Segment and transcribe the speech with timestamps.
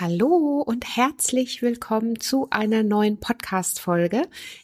[0.00, 4.22] Hallo und herzlich willkommen zu einer neuen Podcast-Folge.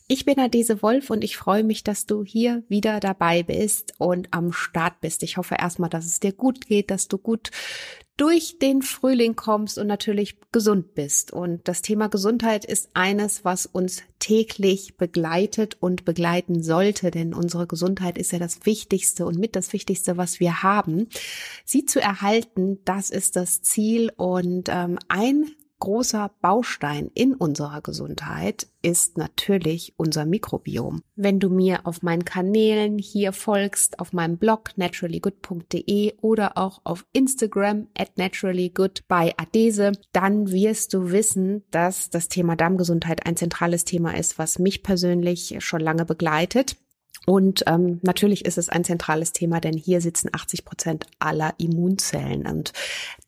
[0.08, 4.28] Ich bin Adese Wolf und ich freue mich, dass du hier wieder dabei bist und
[4.30, 5.22] am Start bist.
[5.22, 7.50] Ich hoffe erstmal, dass es dir gut geht, dass du gut
[8.16, 11.32] durch den Frühling kommst und natürlich gesund bist.
[11.32, 17.66] Und das Thema Gesundheit ist eines, was uns täglich begleitet und begleiten sollte, denn unsere
[17.66, 21.08] Gesundheit ist ja das Wichtigste und mit das Wichtigste, was wir haben.
[21.64, 25.46] Sie zu erhalten, das ist das Ziel und ähm, ein
[25.86, 31.00] großer Baustein in unserer Gesundheit ist natürlich unser Mikrobiom.
[31.14, 37.06] Wenn du mir auf meinen Kanälen hier folgst, auf meinem Blog naturallygood.de oder auch auf
[37.12, 43.84] Instagram at naturallygood bei Adese, dann wirst du wissen, dass das Thema Darmgesundheit ein zentrales
[43.84, 46.74] Thema ist, was mich persönlich schon lange begleitet.
[47.26, 52.46] Und ähm, natürlich ist es ein zentrales Thema, denn hier sitzen 80 Prozent aller Immunzellen.
[52.46, 52.72] Und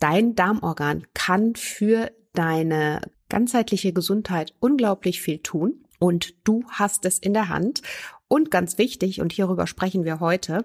[0.00, 7.34] dein Darmorgan kann für deine ganzheitliche Gesundheit unglaublich viel tun und du hast es in
[7.34, 7.82] der Hand.
[8.28, 10.64] Und ganz wichtig, und hierüber sprechen wir heute,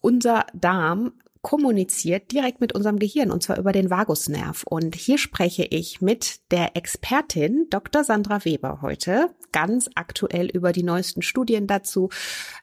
[0.00, 4.64] unser Darm kommuniziert direkt mit unserem Gehirn und zwar über den Vagusnerv.
[4.64, 8.04] Und hier spreche ich mit der Expertin Dr.
[8.04, 12.10] Sandra Weber heute ganz aktuell über die neuesten Studien dazu.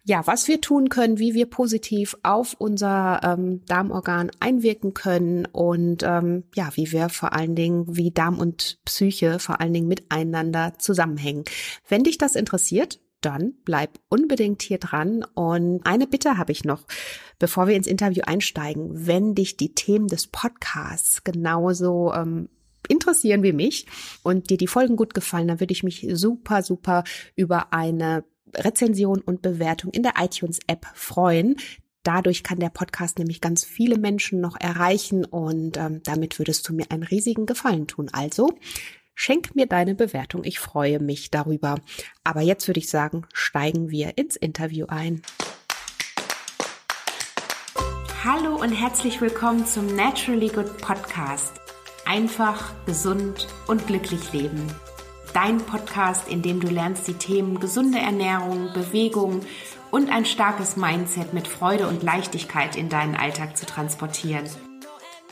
[0.04, 6.04] Ja, was wir tun können, wie wir positiv auf unser ähm, Darmorgan einwirken können und
[6.04, 10.74] ähm, ja, wie wir vor allen Dingen, wie Darm und Psyche vor allen Dingen miteinander
[10.78, 11.44] zusammenhängen.
[11.88, 15.26] Wenn dich das interessiert, dann bleib unbedingt hier dran.
[15.34, 16.86] Und eine Bitte habe ich noch,
[17.40, 19.08] bevor wir ins Interview einsteigen.
[19.08, 22.50] Wenn dich die Themen des Podcasts genauso ähm,
[22.88, 23.88] interessieren wie mich
[24.24, 27.04] und dir die Folgen gut gefallen, dann würde ich mich super, super
[27.36, 28.24] über eine
[28.54, 31.58] Rezension und Bewertung in der iTunes-App freuen.
[32.04, 36.74] Dadurch kann der Podcast nämlich ganz viele Menschen noch erreichen und ähm, damit würdest du
[36.74, 38.10] mir einen riesigen Gefallen tun.
[38.14, 38.54] Also
[39.18, 40.44] Schenk mir deine Bewertung.
[40.44, 41.78] Ich freue mich darüber.
[42.26, 45.22] Aber jetzt würde ich sagen, steigen wir ins Interview ein.
[48.26, 51.54] Hallo und herzlich willkommen zum Naturally Good Podcast.
[52.06, 54.68] Einfach, gesund und glücklich leben.
[55.34, 59.42] Dein Podcast, in dem du lernst, die Themen gesunde Ernährung, Bewegung
[59.92, 64.46] und ein starkes Mindset mit Freude und Leichtigkeit in deinen Alltag zu transportieren.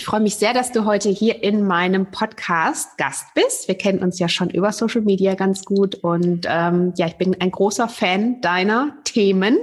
[0.00, 3.68] Ich freue mich sehr, dass du heute hier in meinem Podcast Gast bist.
[3.68, 7.38] Wir kennen uns ja schon über Social Media ganz gut und ähm, ja, ich bin
[7.38, 9.58] ein großer Fan deiner Themen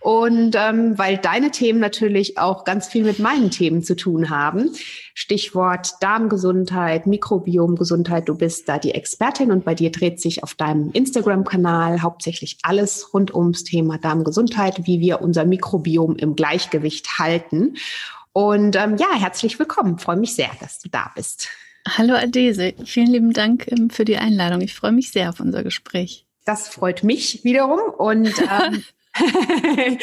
[0.00, 4.70] und ähm, weil deine Themen natürlich auch ganz viel mit meinen Themen zu tun haben.
[5.12, 8.26] Stichwort Darmgesundheit, Mikrobiomgesundheit.
[8.26, 13.12] Du bist da die Expertin und bei dir dreht sich auf deinem Instagram-Kanal hauptsächlich alles
[13.12, 17.74] rund ums Thema Darmgesundheit, wie wir unser Mikrobiom im Gleichgewicht halten.
[18.34, 20.00] Und ähm, ja, herzlich willkommen.
[20.00, 21.48] Freue mich sehr, dass du da bist.
[21.86, 24.60] Hallo Adese, vielen lieben Dank ähm, für die Einladung.
[24.60, 26.26] Ich freue mich sehr auf unser Gespräch.
[26.44, 28.82] Das freut mich wiederum und ähm,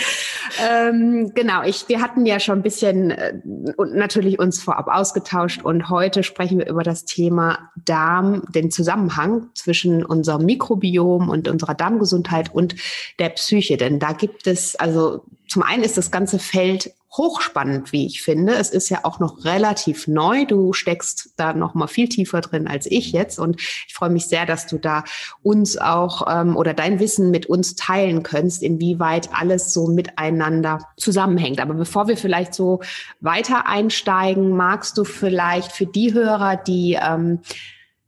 [0.66, 3.34] ähm, genau, ich, wir hatten ja schon ein bisschen äh,
[3.76, 9.50] und natürlich uns vorab ausgetauscht und heute sprechen wir über das Thema Darm, den Zusammenhang
[9.56, 12.76] zwischen unserem Mikrobiom und unserer Darmgesundheit und
[13.20, 13.76] der Psyche.
[13.76, 18.54] Denn da gibt es, also zum einen ist das ganze Feld hochspannend, wie ich finde.
[18.54, 20.46] Es ist ja auch noch relativ neu.
[20.46, 24.28] Du steckst da noch mal viel tiefer drin als ich jetzt und ich freue mich
[24.28, 25.04] sehr, dass du da
[25.44, 31.60] uns auch ähm, oder dein Wissen mit uns teilen kannst, inwieweit alles so miteinander zusammenhängt.
[31.60, 32.80] Aber bevor wir vielleicht so
[33.20, 37.40] weiter einsteigen, magst du vielleicht für die Hörer, die ähm,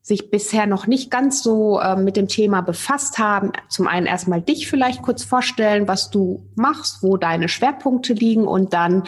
[0.04, 4.42] sich bisher noch nicht ganz so äh, mit dem Thema befasst haben, zum einen erstmal
[4.42, 9.04] dich vielleicht kurz vorstellen, was du machst, wo deine Schwerpunkte liegen und dann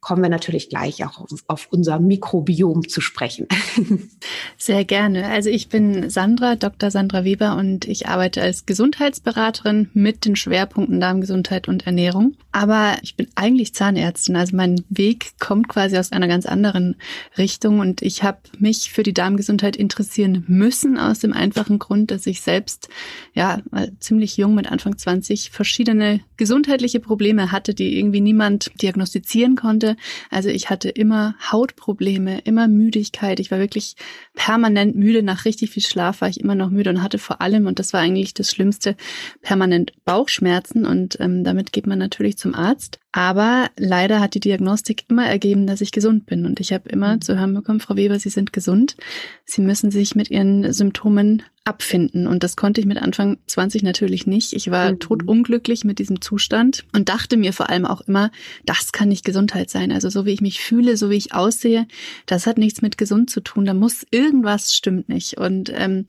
[0.00, 3.46] kommen wir natürlich gleich auch auf, auf unser Mikrobiom zu sprechen.
[4.56, 5.26] Sehr gerne.
[5.26, 6.90] Also ich bin Sandra, Dr.
[6.90, 12.36] Sandra Weber und ich arbeite als Gesundheitsberaterin mit den Schwerpunkten Darmgesundheit und Ernährung.
[12.50, 16.96] Aber ich bin eigentlich Zahnärztin, also mein Weg kommt quasi aus einer ganz anderen
[17.36, 22.26] Richtung und ich habe mich für die Darmgesundheit interessieren müssen aus dem einfachen Grund, dass
[22.26, 22.88] ich selbst
[23.34, 23.60] ja
[24.00, 29.89] ziemlich jung mit Anfang 20 verschiedene gesundheitliche Probleme hatte, die irgendwie niemand diagnostizieren konnte
[30.30, 33.40] Also ich hatte immer Hautprobleme, immer Müdigkeit.
[33.40, 33.96] Ich war wirklich
[34.34, 35.22] permanent müde.
[35.22, 37.92] Nach richtig viel Schlaf war ich immer noch müde und hatte vor allem, und das
[37.92, 38.96] war eigentlich das Schlimmste,
[39.42, 40.84] permanent Bauchschmerzen.
[40.86, 43.00] Und ähm, damit geht man natürlich zum Arzt.
[43.12, 46.46] Aber leider hat die Diagnostik immer ergeben, dass ich gesund bin.
[46.46, 47.20] Und ich habe immer mhm.
[47.20, 48.96] zu hören bekommen, Frau Weber, Sie sind gesund.
[49.44, 52.28] Sie müssen sich mit Ihren Symptomen abfinden.
[52.28, 54.52] Und das konnte ich mit Anfang 20 natürlich nicht.
[54.52, 55.00] Ich war mhm.
[55.00, 58.30] totunglücklich mit diesem Zustand und dachte mir vor allem auch immer,
[58.64, 59.90] das kann nicht Gesundheit sein.
[59.90, 61.88] Also so wie ich mich fühle, so wie ich aussehe,
[62.26, 63.64] das hat nichts mit gesund zu tun.
[63.64, 65.36] Da muss irgendwas stimmt nicht.
[65.36, 66.06] Und ähm,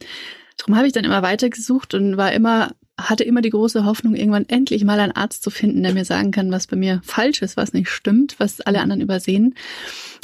[0.58, 2.72] Darum habe ich dann immer weitergesucht und war immer
[3.08, 6.30] hatte immer die große Hoffnung, irgendwann endlich mal einen Arzt zu finden, der mir sagen
[6.30, 9.54] kann, was bei mir falsch ist, was nicht stimmt, was alle anderen übersehen.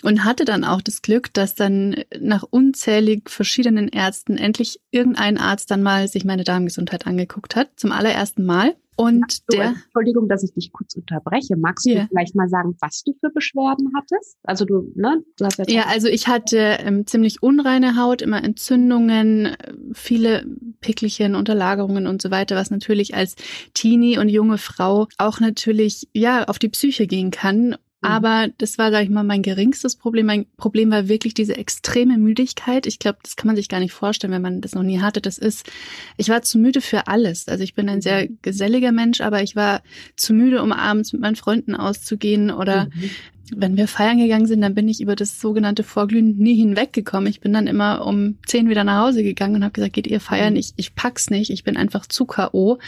[0.02, 5.70] Und hatte dann auch das Glück, dass dann nach unzählig verschiedenen Ärzten endlich irgendein Arzt
[5.70, 8.76] dann mal sich meine Darmgesundheit angeguckt hat, zum allerersten Mal.
[9.00, 9.74] Und du, der.
[9.84, 11.56] Entschuldigung, dass ich dich kurz unterbreche.
[11.56, 12.06] Magst du yeah.
[12.08, 14.36] vielleicht mal sagen, was du für Beschwerden hattest?
[14.42, 15.22] Also du, ne?
[15.36, 19.56] Du hast jetzt ja, also ich hatte ähm, ziemlich unreine Haut, immer Entzündungen,
[19.92, 20.44] viele
[20.80, 23.36] Pickelchen, Unterlagerungen und so weiter, was natürlich als
[23.72, 27.76] Teenie und junge Frau auch natürlich ja auf die Psyche gehen kann.
[28.00, 30.26] Aber das war, sag ich mal, mein geringstes Problem.
[30.26, 32.86] Mein Problem war wirklich diese extreme Müdigkeit.
[32.86, 35.20] Ich glaube, das kann man sich gar nicht vorstellen, wenn man das noch nie hatte.
[35.20, 35.68] Das ist,
[36.16, 37.48] ich war zu müde für alles.
[37.48, 38.38] Also ich bin ein sehr mhm.
[38.42, 39.82] geselliger Mensch, aber ich war
[40.16, 43.10] zu müde, um abends mit meinen Freunden auszugehen oder mhm
[43.56, 47.28] wenn wir feiern gegangen sind, dann bin ich über das sogenannte Vorglühen nie hinweggekommen.
[47.28, 50.20] Ich bin dann immer um zehn wieder nach Hause gegangen und habe gesagt, geht ihr
[50.20, 50.56] feiern?
[50.56, 51.50] Ich, ich pack's nicht.
[51.50, 52.78] Ich bin einfach zu K.O.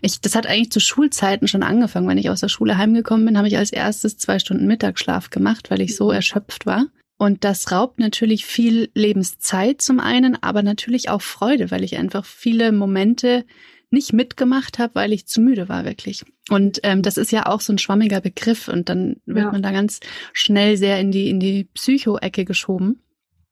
[0.00, 2.08] Ich, das hat eigentlich zu Schulzeiten schon angefangen.
[2.08, 5.70] Wenn ich aus der Schule heimgekommen bin, habe ich als erstes zwei Stunden Mittagsschlaf gemacht,
[5.70, 6.86] weil ich so erschöpft war.
[7.16, 12.24] Und das raubt natürlich viel Lebenszeit zum einen, aber natürlich auch Freude, weil ich einfach
[12.24, 13.44] viele Momente
[13.90, 16.24] nicht mitgemacht habe, weil ich zu müde war, wirklich.
[16.48, 19.52] Und ähm, das ist ja auch so ein schwammiger Begriff und dann wird ja.
[19.52, 20.00] man da ganz
[20.32, 23.02] schnell sehr in die, in die Psycho-Ecke geschoben.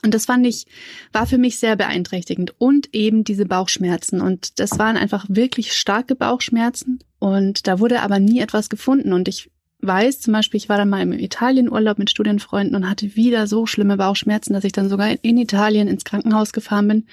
[0.05, 0.67] Und das fand ich,
[1.13, 2.55] war für mich sehr beeinträchtigend.
[2.59, 4.21] Und eben diese Bauchschmerzen.
[4.21, 7.01] Und das waren einfach wirklich starke Bauchschmerzen.
[7.19, 9.13] Und da wurde aber nie etwas gefunden.
[9.13, 13.15] Und ich weiß zum Beispiel, ich war dann mal im Italienurlaub mit Studienfreunden und hatte
[13.15, 17.07] wieder so schlimme Bauchschmerzen, dass ich dann sogar in Italien ins Krankenhaus gefahren bin.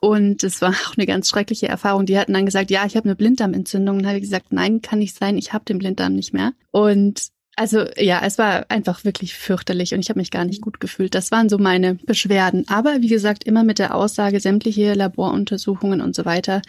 [0.00, 2.06] Und es war auch eine ganz schreckliche Erfahrung.
[2.06, 3.98] Die hatten dann gesagt, ja, ich habe eine Blinddarmentzündung.
[3.98, 6.52] Und habe ich gesagt, nein, kann nicht sein, ich habe den Blinddarm nicht mehr.
[6.70, 10.80] Und also ja, es war einfach wirklich fürchterlich und ich habe mich gar nicht gut
[10.80, 11.14] gefühlt.
[11.14, 12.66] Das waren so meine Beschwerden.
[12.68, 16.62] Aber wie gesagt, immer mit der Aussage, sämtliche Laboruntersuchungen und so weiter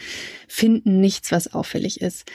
[0.47, 2.25] finden nichts, was auffällig ist.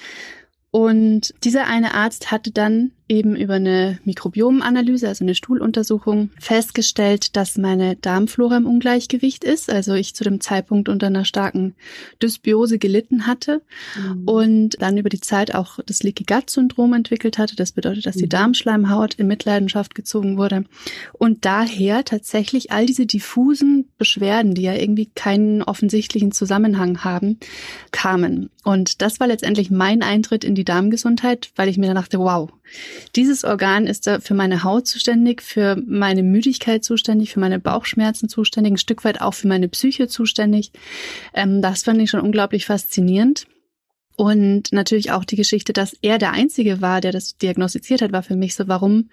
[0.70, 7.57] Und dieser eine Arzt hatte dann eben über eine Mikrobiomanalyse, also eine Stuhluntersuchung, festgestellt, dass
[7.57, 9.71] meine Darmflora im Ungleichgewicht ist.
[9.71, 11.75] Also ich zu dem Zeitpunkt unter einer starken
[12.23, 13.63] Dysbiose gelitten hatte
[13.97, 14.29] mhm.
[14.29, 17.57] und dann über die Zeit auch das Leaky Gut Syndrom entwickelt hatte.
[17.57, 18.31] Das bedeutet, dass die mhm.
[18.31, 20.65] Darmschleimhaut in Mitleidenschaft gezogen wurde
[21.13, 27.39] und daher tatsächlich all diese diffusen Beschwerden, die ja irgendwie keinen offensichtlichen Zusammenhang haben,
[27.91, 28.51] kamen.
[28.65, 32.51] Und das war letztendlich mein Eintritt in die Darmgesundheit, weil ich mir dann dachte, wow,
[33.17, 38.29] dieses Organ ist da für meine Haut zuständig, für meine Müdigkeit zuständig, für meine Bauchschmerzen
[38.29, 40.73] zuständig, ein Stück weit auch für meine Psyche zuständig.
[41.35, 43.47] Ähm, das fand ich schon unglaublich faszinierend.
[44.19, 48.25] Und natürlich auch die Geschichte, dass er der Einzige war, der das diagnostiziert hat, war
[48.25, 49.11] für mich so, warum,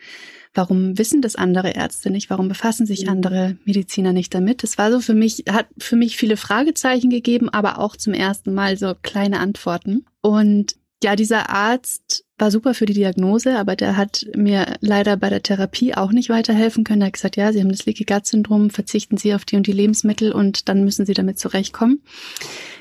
[0.56, 2.32] warum wissen das andere Ärzte nicht?
[2.32, 3.10] Warum befassen sich mhm.
[3.10, 4.64] andere Mediziner nicht damit?
[4.64, 8.56] Das war so für mich, hat für mich viele Fragezeichen gegeben, aber auch zum ersten
[8.56, 10.06] Mal so kleine Antworten.
[10.22, 15.30] Und ja, dieser Arzt war super für die Diagnose, aber der hat mir leider bei
[15.30, 17.02] der Therapie auch nicht weiterhelfen können.
[17.02, 19.68] Er hat gesagt, ja, Sie haben das Leaky Gut Syndrom, verzichten Sie auf die und
[19.68, 22.02] die Lebensmittel und dann müssen Sie damit zurechtkommen.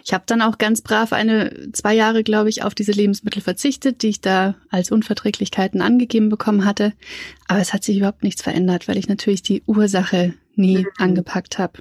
[0.05, 4.03] Ich habe dann auch ganz brav eine zwei Jahre, glaube ich, auf diese Lebensmittel verzichtet,
[4.03, 6.93] die ich da als Unverträglichkeiten angegeben bekommen hatte.
[7.47, 10.89] Aber es hat sich überhaupt nichts verändert, weil ich natürlich die Ursache nie mhm.
[10.99, 11.81] angepackt habe.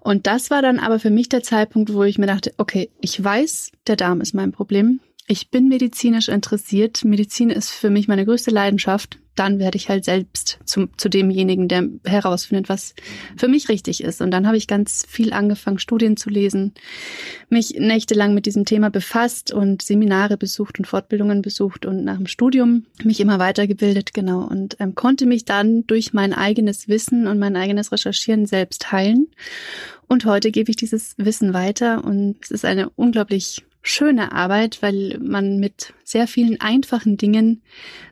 [0.00, 3.22] Und das war dann aber für mich der Zeitpunkt, wo ich mir dachte, okay, ich
[3.22, 5.00] weiß, der Darm ist mein Problem.
[5.26, 7.02] Ich bin medizinisch interessiert.
[7.02, 9.18] Medizin ist für mich meine größte Leidenschaft.
[9.34, 12.94] Dann werde ich halt selbst zu, zu demjenigen, der herausfindet, was
[13.36, 14.20] für mich richtig ist.
[14.20, 16.74] Und dann habe ich ganz viel angefangen, Studien zu lesen,
[17.48, 22.26] mich nächtelang mit diesem Thema befasst und Seminare besucht und Fortbildungen besucht und nach dem
[22.26, 24.46] Studium mich immer weitergebildet, genau.
[24.46, 29.28] Und ähm, konnte mich dann durch mein eigenes Wissen und mein eigenes Recherchieren selbst heilen.
[30.06, 35.18] Und heute gebe ich dieses Wissen weiter und es ist eine unglaublich schöne Arbeit, weil
[35.22, 37.62] man mit sehr vielen einfachen Dingen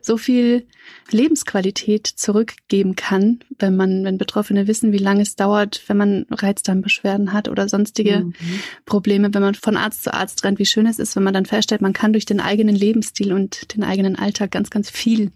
[0.01, 0.67] so viel
[1.09, 7.33] Lebensqualität zurückgeben kann, wenn man, wenn Betroffene wissen, wie lange es dauert, wenn man Reizdarmbeschwerden
[7.33, 8.33] hat oder sonstige mhm.
[8.85, 11.47] Probleme, wenn man von Arzt zu Arzt rennt, wie schön es ist, wenn man dann
[11.47, 15.31] feststellt, man kann durch den eigenen Lebensstil und den eigenen Alltag ganz, ganz viel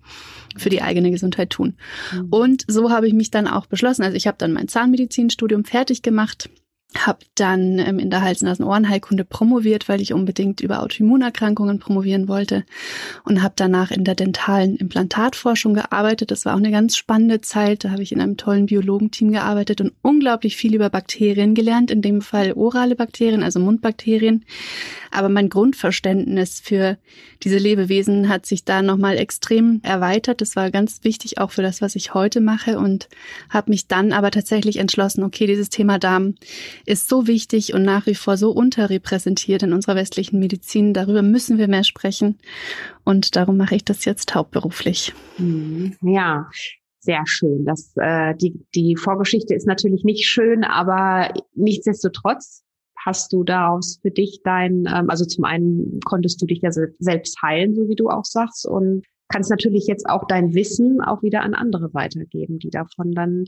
[0.55, 1.77] für die eigene Gesundheit tun.
[2.13, 2.27] Mhm.
[2.29, 4.03] Und so habe ich mich dann auch beschlossen.
[4.03, 6.47] Also ich habe dann mein Zahnmedizinstudium fertig gemacht
[6.95, 12.63] habe dann ähm, in der Hals-Nasen-Ohrenheilkunde promoviert, weil ich unbedingt über Autoimmunerkrankungen promovieren wollte
[13.25, 16.31] und habe danach in der dentalen Implantatforschung gearbeitet.
[16.31, 17.83] Das war auch eine ganz spannende Zeit.
[17.83, 22.01] Da habe ich in einem tollen Biologenteam gearbeitet und unglaublich viel über Bakterien gelernt, in
[22.01, 24.45] dem Fall orale Bakterien, also Mundbakterien.
[25.11, 26.97] Aber mein Grundverständnis für
[27.43, 30.41] diese Lebewesen hat sich da nochmal extrem erweitert.
[30.41, 33.07] Das war ganz wichtig auch für das, was ich heute mache und
[33.49, 36.35] habe mich dann aber tatsächlich entschlossen, okay, dieses Thema Darm
[36.87, 40.93] ist so wichtig und nach wie vor so unterrepräsentiert in unserer westlichen Medizin.
[40.93, 42.39] Darüber müssen wir mehr sprechen.
[43.03, 45.13] Und darum mache ich das jetzt hauptberuflich.
[45.37, 45.95] Mhm.
[46.01, 46.49] Ja,
[46.99, 47.65] sehr schön.
[47.65, 52.63] Das, äh, die, die Vorgeschichte ist natürlich nicht schön, aber nichtsdestotrotz
[53.05, 57.41] hast du daraus für dich dein, ähm, also zum einen konntest du dich ja selbst
[57.41, 61.41] heilen, so wie du auch sagst, und kannst natürlich jetzt auch dein Wissen auch wieder
[61.41, 63.45] an andere weitergeben, die davon dann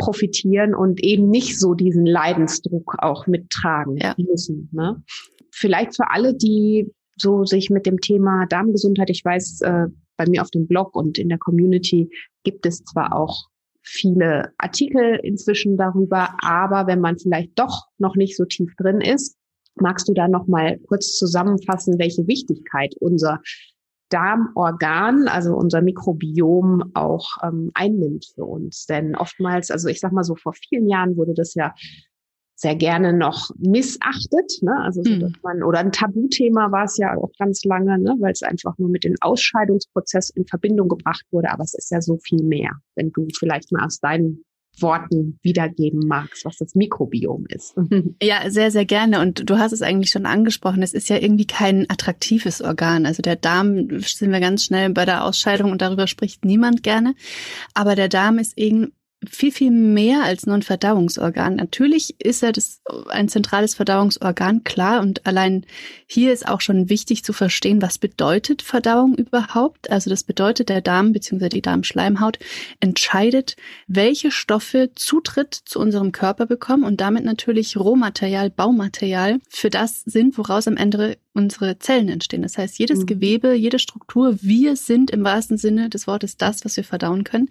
[0.00, 4.14] profitieren und eben nicht so diesen Leidensdruck auch mittragen ja.
[4.18, 4.68] müssen.
[4.72, 5.02] Ne?
[5.50, 10.42] Vielleicht für alle, die so sich mit dem Thema Darmgesundheit, ich weiß, äh, bei mir
[10.42, 12.10] auf dem Blog und in der Community
[12.44, 13.46] gibt es zwar auch
[13.82, 19.36] viele Artikel inzwischen darüber, aber wenn man vielleicht doch noch nicht so tief drin ist,
[19.76, 23.40] magst du da noch mal kurz zusammenfassen, welche Wichtigkeit unser
[24.10, 28.86] Darmorgan, also unser Mikrobiom auch ähm, einnimmt für uns.
[28.86, 31.74] Denn oftmals, also ich sag mal so, vor vielen Jahren wurde das ja
[32.56, 34.76] sehr gerne noch missachtet, ne?
[34.82, 35.40] Also so, dass hm.
[35.42, 38.16] man oder ein Tabuthema war es ja auch ganz lange, ne?
[38.20, 41.50] weil es einfach nur mit dem Ausscheidungsprozess in Verbindung gebracht wurde.
[41.50, 44.44] Aber es ist ja so viel mehr, wenn du vielleicht mal aus deinen
[44.82, 47.74] Worten wiedergeben magst, was das Mikrobiom ist.
[48.22, 49.20] Ja, sehr, sehr gerne.
[49.20, 50.82] Und du hast es eigentlich schon angesprochen.
[50.82, 53.06] Es ist ja irgendwie kein attraktives Organ.
[53.06, 57.14] Also der Darm sind wir ganz schnell bei der Ausscheidung und darüber spricht niemand gerne.
[57.74, 58.92] Aber der Darm ist eben
[59.28, 61.56] viel, viel mehr als nur ein Verdauungsorgan.
[61.56, 65.00] Natürlich ist er das, ein zentrales Verdauungsorgan, klar.
[65.00, 65.66] Und allein
[66.06, 69.90] hier ist auch schon wichtig zu verstehen, was bedeutet Verdauung überhaupt.
[69.90, 71.50] Also das bedeutet, der Darm bzw.
[71.50, 72.38] die Darmschleimhaut
[72.80, 80.02] entscheidet, welche Stoffe Zutritt zu unserem Körper bekommen und damit natürlich Rohmaterial, Baumaterial für das
[80.06, 82.42] sind, woraus am Ende unsere Zellen entstehen.
[82.42, 83.06] Das heißt, jedes mhm.
[83.06, 87.48] Gewebe, jede Struktur, wir sind im wahrsten Sinne des Wortes das, was wir verdauen können.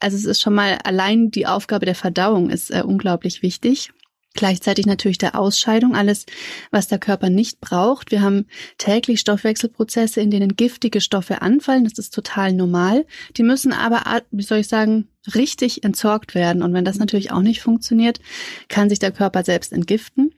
[0.00, 3.92] Also es ist schon mal allein die Aufgabe der Verdauung ist äh, unglaublich wichtig.
[4.34, 6.24] Gleichzeitig natürlich der Ausscheidung, alles,
[6.70, 8.12] was der Körper nicht braucht.
[8.12, 8.46] Wir haben
[8.78, 11.82] täglich Stoffwechselprozesse, in denen giftige Stoffe anfallen.
[11.82, 13.06] Das ist total normal.
[13.36, 16.62] Die müssen aber, wie soll ich sagen, richtig entsorgt werden.
[16.62, 18.20] Und wenn das natürlich auch nicht funktioniert,
[18.68, 20.34] kann sich der Körper selbst entgiften.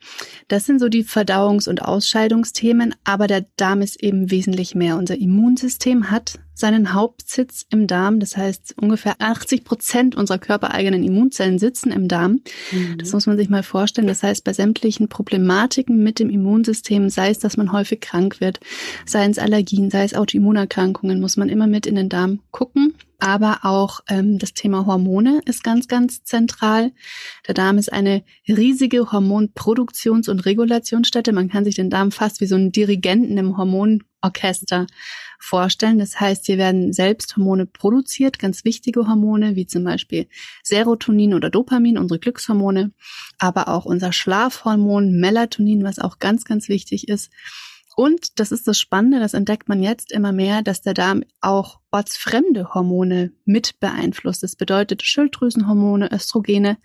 [0.49, 2.95] Das sind so die Verdauungs- und Ausscheidungsthemen.
[3.05, 4.97] Aber der Darm ist eben wesentlich mehr.
[4.97, 8.21] Unser Immunsystem hat seinen Hauptsitz im Darm.
[8.21, 12.41] Das heißt, ungefähr 80 Prozent unserer körpereigenen Immunzellen sitzen im Darm.
[12.73, 12.99] Mhm.
[12.99, 14.07] Das muss man sich mal vorstellen.
[14.07, 18.61] Das heißt, bei sämtlichen Problematiken mit dem Immunsystem, sei es, dass man häufig krank wird,
[19.07, 23.61] sei es Allergien, sei es Autoimmunerkrankungen, muss man immer mit in den Darm gucken aber
[23.63, 26.91] auch ähm, das Thema Hormone ist ganz, ganz zentral.
[27.47, 31.33] Der Darm ist eine riesige Hormonproduktions- und Regulationsstätte.
[31.33, 34.89] Man kann sich den Darm fast wie so einen Dirigenten im Hormonorchester
[35.39, 36.01] vorstellen.
[36.01, 40.27] Das heißt, hier werden selbst Hormone produziert, ganz wichtige Hormone, wie zum Beispiel
[40.65, 42.91] Serotonin oder Dopamin, unsere Glückshormone,
[43.39, 47.31] aber auch unser Schlafhormon Melatonin, was auch ganz, ganz wichtig ist.
[47.97, 51.81] Und das ist das Spannende, das entdeckt man jetzt immer mehr, dass der Darm auch
[51.91, 54.43] ortsfremde Hormone mit beeinflusst.
[54.43, 56.79] Das bedeutet, Schilddrüsenhormone, Östrogene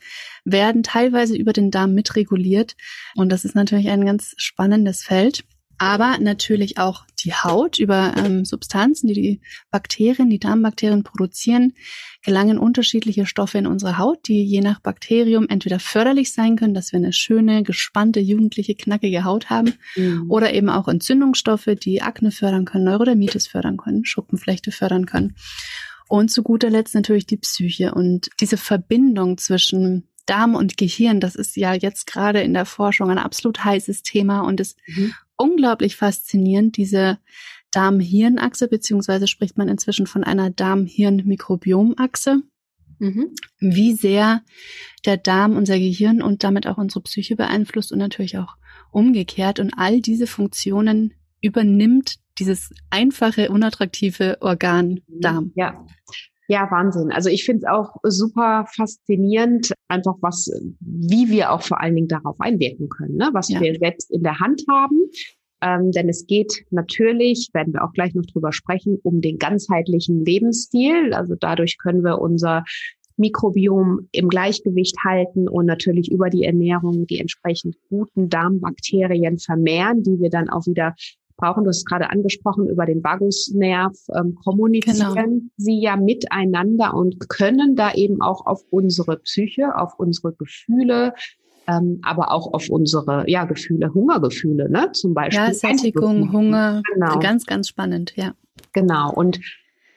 [0.44, 2.76] werden teilweise über den Darm mitreguliert.
[3.16, 5.46] Und das ist natürlich ein ganz spannendes Feld
[5.78, 9.42] aber natürlich auch die Haut über ähm, Substanzen, die die
[9.72, 11.74] Bakterien, die Darmbakterien produzieren,
[12.24, 16.92] gelangen unterschiedliche Stoffe in unsere Haut, die je nach Bakterium entweder förderlich sein können, dass
[16.92, 20.30] wir eine schöne, gespannte, jugendliche, knackige Haut haben, mhm.
[20.30, 25.36] oder eben auch Entzündungsstoffe, die Akne fördern können, Neurodermitis fördern können, Schuppenflechte fördern können.
[26.08, 31.36] Und zu guter Letzt natürlich die Psyche und diese Verbindung zwischen Darm und Gehirn, das
[31.36, 35.14] ist ja jetzt gerade in der Forschung ein absolut heißes Thema und ist mhm.
[35.38, 37.20] Unglaublich faszinierend, diese
[37.72, 42.42] Darm-Hirn-Achse, beziehungsweise spricht man inzwischen von einer Darm-Hirn-Mikrobiom-Achse.
[43.00, 43.36] mhm.
[43.60, 44.44] wie sehr
[45.06, 48.58] der Darm unser Gehirn und damit auch unsere Psyche beeinflusst und natürlich auch
[48.92, 49.60] umgekehrt.
[49.60, 55.52] Und all diese Funktionen übernimmt dieses einfache, unattraktive Organ Darm.
[55.56, 55.86] Ja.
[56.48, 57.12] Ja, Wahnsinn.
[57.12, 60.50] Also ich finde es auch super faszinierend, einfach was,
[60.80, 63.30] wie wir auch vor allen Dingen darauf einwirken können, ne?
[63.34, 63.60] was ja.
[63.60, 64.98] wir selbst in der Hand haben.
[65.62, 70.24] Ähm, denn es geht natürlich, werden wir auch gleich noch drüber sprechen, um den ganzheitlichen
[70.24, 71.14] Lebensstil.
[71.14, 72.64] Also dadurch können wir unser
[73.18, 80.20] Mikrobiom im Gleichgewicht halten und natürlich über die Ernährung die entsprechend guten Darmbakterien vermehren, die
[80.20, 80.94] wir dann auch wieder
[81.38, 81.64] brauchen.
[81.64, 85.52] Du hast gerade angesprochen, über den Vagusnerv ähm, kommunizieren genau.
[85.58, 91.14] sie ja miteinander und können da eben auch auf unsere Psyche, auf unsere Gefühle,
[91.68, 94.92] ähm, aber auch auf unsere ja, Gefühle, Hungergefühle, ne?
[94.94, 95.46] Zum Beispiel.
[95.46, 97.20] Ja, Sättigung, Hunger, genau.
[97.20, 98.34] ganz, ganz spannend, ja.
[98.74, 99.14] Genau.
[99.14, 99.40] Und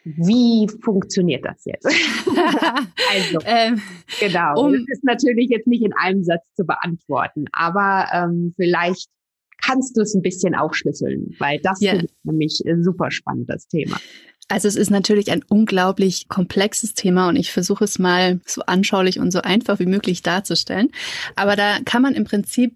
[0.04, 1.86] wie funktioniert das jetzt?
[1.86, 3.80] also, ähm,
[4.18, 4.64] genau.
[4.64, 9.08] Um, das ist natürlich jetzt nicht in einem Satz zu beantworten, aber ähm, vielleicht
[9.64, 11.94] kannst du es ein bisschen aufschlüsseln, weil das yeah.
[11.94, 13.98] ist nämlich super spannend, das Thema.
[14.48, 19.20] Also es ist natürlich ein unglaublich komplexes Thema und ich versuche es mal so anschaulich
[19.20, 20.90] und so einfach wie möglich darzustellen.
[21.36, 22.74] Aber da kann man im Prinzip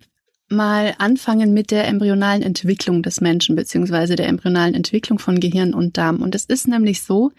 [0.50, 5.96] mal anfangen mit der embryonalen Entwicklung des Menschen beziehungsweise der embryonalen Entwicklung von Gehirn und
[5.96, 6.20] Darm.
[6.22, 7.32] Und es ist nämlich so,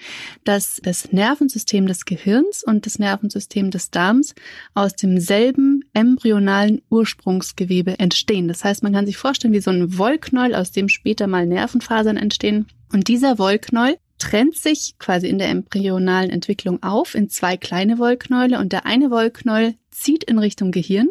[0.44, 4.34] dass das Nervensystem des Gehirns und das Nervensystem des Darms
[4.74, 8.48] aus demselben embryonalen Ursprungsgewebe entstehen.
[8.48, 12.18] Das heißt, man kann sich vorstellen, wie so ein Wollknäuel, aus dem später mal Nervenfasern
[12.18, 12.68] entstehen.
[12.92, 18.58] Und dieser Wollknäuel trennt sich quasi in der embryonalen Entwicklung auf in zwei kleine Wollknäule
[18.58, 21.10] und der eine Wollknäuel zieht in Richtung Gehirn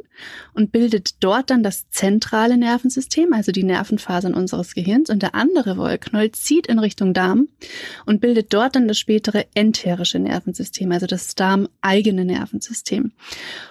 [0.52, 5.76] und bildet dort dann das zentrale Nervensystem, also die Nervenfasern unseres Gehirns und der andere
[5.76, 7.46] Wollknäuel zieht in Richtung Darm
[8.04, 13.12] und bildet dort dann das spätere enterische Nervensystem, also das darmeigene Nervensystem.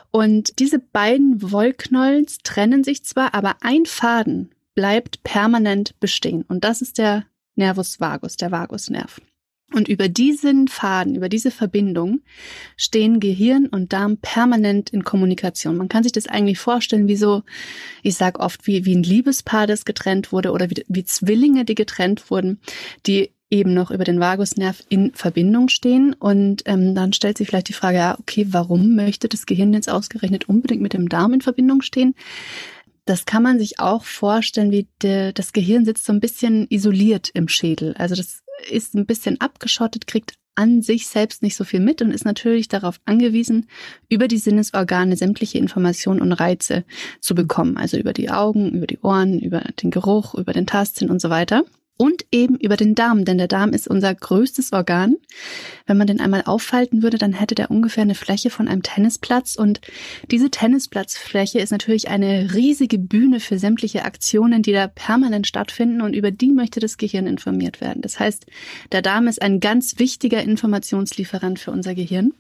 [0.10, 6.82] Und diese beiden Wollknäuels trennen sich zwar, aber ein Faden bleibt permanent bestehen und das
[6.82, 9.20] ist der Nervus vagus, der Vagusnerv.
[9.74, 12.22] Und über diesen Faden, über diese Verbindung
[12.78, 15.78] stehen Gehirn und Darm permanent in Kommunikation.
[15.78, 17.44] Man kann sich das eigentlich vorstellen, wie so,
[18.04, 21.76] ich sage oft, wie, wie ein Liebespaar, das getrennt wurde oder wie, wie Zwillinge, die
[21.76, 22.60] getrennt wurden,
[23.08, 26.14] die eben noch über den Vagusnerv in Verbindung stehen.
[26.14, 29.90] Und ähm, dann stellt sich vielleicht die Frage, ja, okay, warum möchte das Gehirn jetzt
[29.90, 32.16] ausgerechnet unbedingt mit dem Darm in Verbindung stehen?
[33.06, 37.30] Das kann man sich auch vorstellen, wie de, das Gehirn sitzt so ein bisschen isoliert
[37.34, 37.94] im Schädel.
[37.98, 42.12] Also das ist ein bisschen abgeschottet, kriegt an sich selbst nicht so viel mit und
[42.12, 43.68] ist natürlich darauf angewiesen,
[44.08, 46.86] über die Sinnesorgane sämtliche Informationen und Reize
[47.20, 47.78] zu bekommen.
[47.78, 51.30] Also über die Augen, über die Ohren, über den Geruch, über den Tastsinn und so
[51.30, 51.64] weiter
[51.98, 55.16] und eben über den Darm, denn der Darm ist unser größtes Organ.
[55.86, 59.56] Wenn man den einmal auffalten würde, dann hätte der ungefähr eine Fläche von einem Tennisplatz
[59.56, 59.80] und
[60.32, 66.16] diese Tennisplatzfläche ist natürlich eine riesige Bühne für sämtliche Aktionen, die da permanent stattfinden und
[66.16, 68.02] über die möchte das Gehirn informiert werden.
[68.02, 68.46] Das heißt,
[68.92, 72.34] der Darm ist ein ganz wichtiger Informationslieferant für unser Gehirn.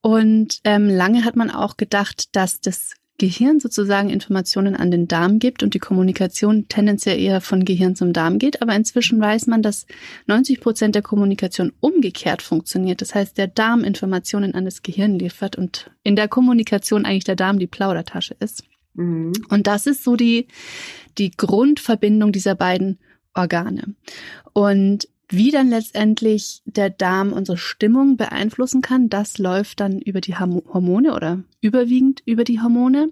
[0.00, 5.40] Und ähm, lange hat man auch gedacht, dass das Gehirn sozusagen Informationen an den Darm
[5.40, 8.62] gibt und die Kommunikation tendenziell eher von Gehirn zum Darm geht.
[8.62, 9.86] Aber inzwischen weiß man, dass
[10.26, 13.00] 90 Prozent der Kommunikation umgekehrt funktioniert.
[13.02, 17.36] Das heißt, der Darm Informationen an das Gehirn liefert und in der Kommunikation eigentlich der
[17.36, 18.62] Darm die Plaudertasche ist.
[18.94, 19.32] Mhm.
[19.48, 20.46] Und das ist so die,
[21.18, 22.98] die Grundverbindung dieser beiden
[23.34, 23.94] Organe.
[24.52, 30.36] Und wie dann letztendlich der Darm unsere Stimmung beeinflussen kann, das läuft dann über die
[30.36, 33.10] Hormone oder überwiegend über die Hormone.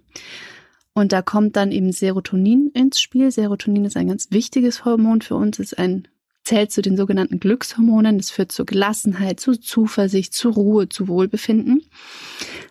[0.94, 3.30] Und da kommt dann eben Serotonin ins Spiel.
[3.30, 6.08] Serotonin ist ein ganz wichtiges Hormon für uns, ist ein
[6.46, 8.18] zählt zu den sogenannten Glückshormonen.
[8.18, 11.82] Das führt zur Gelassenheit, zu Zuversicht, zu Ruhe, zu Wohlbefinden.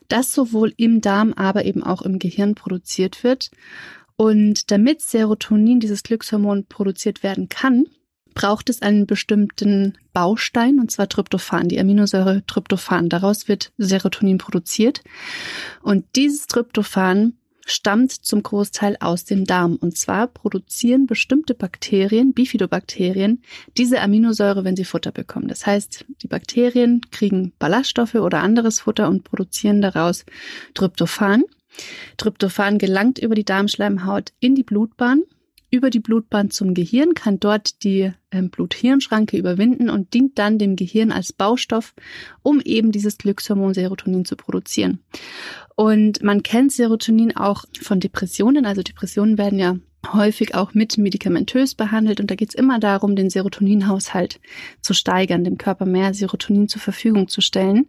[0.08, 3.52] Das sowohl im Darm, aber eben auch im Gehirn produziert wird.
[4.16, 7.86] Und damit Serotonin, dieses Glückshormon, produziert werden kann,
[8.36, 13.10] braucht es einen bestimmten Baustein, und zwar Tryptophan, die Aminosäure Tryptophan.
[13.10, 15.02] Daraus wird Serotonin produziert.
[15.82, 17.34] Und dieses Tryptophan
[17.66, 19.78] stammt zum Großteil aus dem Darm.
[19.78, 23.42] Und zwar produzieren bestimmte Bakterien, Bifidobakterien,
[23.78, 25.48] diese Aminosäure, wenn sie Futter bekommen.
[25.48, 30.26] Das heißt, die Bakterien kriegen Ballaststoffe oder anderes Futter und produzieren daraus
[30.76, 31.44] Tryptophan.
[32.18, 35.24] Tryptophan gelangt über die Darmschleimhaut in die Blutbahn
[35.72, 40.76] über die Blutbahn zum Gehirn, kann dort die ähm, Blut-Hirn-Schranke überwinden und dient dann dem
[40.76, 41.94] Gehirn als Baustoff,
[42.42, 45.00] um eben dieses Glückshormon Serotonin zu produzieren.
[45.76, 48.66] Und man kennt Serotonin auch von Depressionen.
[48.66, 49.76] Also Depressionen werden ja
[50.14, 54.40] häufig auch mit medikamentös behandelt und da geht es immer darum, den Serotoninhaushalt
[54.82, 57.88] zu steigern, dem Körper mehr Serotonin zur Verfügung zu stellen.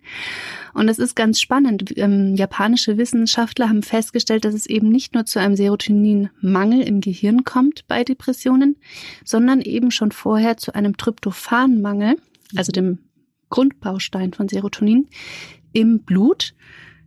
[0.74, 1.96] Und das ist ganz spannend.
[1.96, 7.44] Ähm, japanische Wissenschaftler haben festgestellt, dass es eben nicht nur zu einem Serotoninmangel im Gehirn
[7.44, 8.76] kommt bei Depressionen,
[9.24, 12.16] sondern eben schon vorher zu einem Tryptophanmangel,
[12.56, 12.98] also dem
[13.48, 15.08] Grundbaustein von Serotonin
[15.72, 16.54] im Blut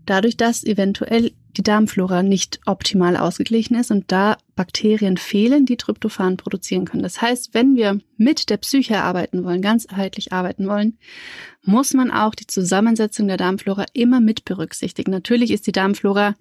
[0.09, 6.37] dadurch, dass eventuell die Darmflora nicht optimal ausgeglichen ist und da Bakterien fehlen, die Tryptophan
[6.37, 7.03] produzieren können.
[7.03, 10.97] Das heißt, wenn wir mit der Psyche arbeiten wollen, ganzheitlich arbeiten wollen,
[11.63, 15.11] muss man auch die Zusammensetzung der Darmflora immer mit berücksichtigen.
[15.11, 16.35] Natürlich ist die Darmflora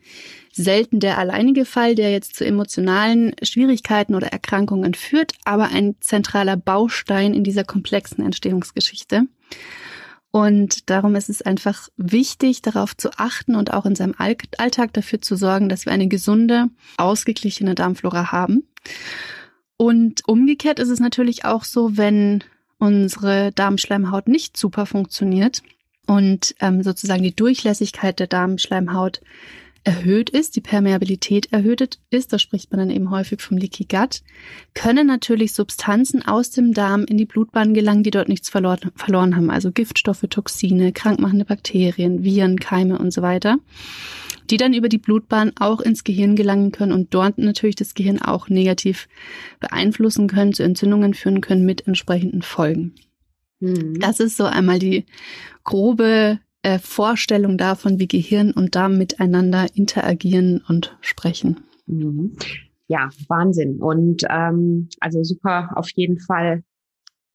[0.53, 6.57] selten der alleinige Fall, der jetzt zu emotionalen Schwierigkeiten oder Erkrankungen führt, aber ein zentraler
[6.57, 9.27] Baustein in dieser komplexen Entstehungsgeschichte.
[10.31, 15.23] Und darum ist es einfach wichtig, darauf zu achten und auch in seinem Alltag dafür
[15.23, 18.69] zu sorgen, dass wir eine gesunde, ausgeglichene Darmflora haben.
[19.79, 22.45] Und umgekehrt ist es natürlich auch so, wenn
[22.79, 25.63] unsere Darmschleimhaut nicht super funktioniert
[26.07, 29.21] und ähm, sozusagen die Durchlässigkeit der Darmschleimhaut
[29.85, 34.23] erhöht ist, die Permeabilität erhöht ist, da spricht man dann eben häufig vom Leaky Gut,
[34.75, 39.37] können natürlich Substanzen aus dem Darm in die Blutbahn gelangen, die dort nichts verloren, verloren
[39.37, 39.51] haben.
[39.51, 43.59] Also Giftstoffe, Toxine, krankmachende Bakterien, Viren, Keime und so weiter,
[44.51, 48.21] die dann über die Blutbahn auch ins Gehirn gelangen können und dort natürlich das Gehirn
[48.21, 49.09] auch negativ
[49.61, 52.95] beeinflussen können, zu Entzündungen führen können mit entsprechenden Folgen.
[53.61, 53.99] Mhm.
[54.01, 55.07] Das ist so einmal die
[55.65, 61.61] grobe äh, Vorstellung davon, wie Gehirn und Darm miteinander interagieren und sprechen.
[61.87, 62.37] Mhm.
[62.89, 63.81] Ja, Wahnsinn.
[63.81, 66.63] Und ähm, also super auf jeden Fall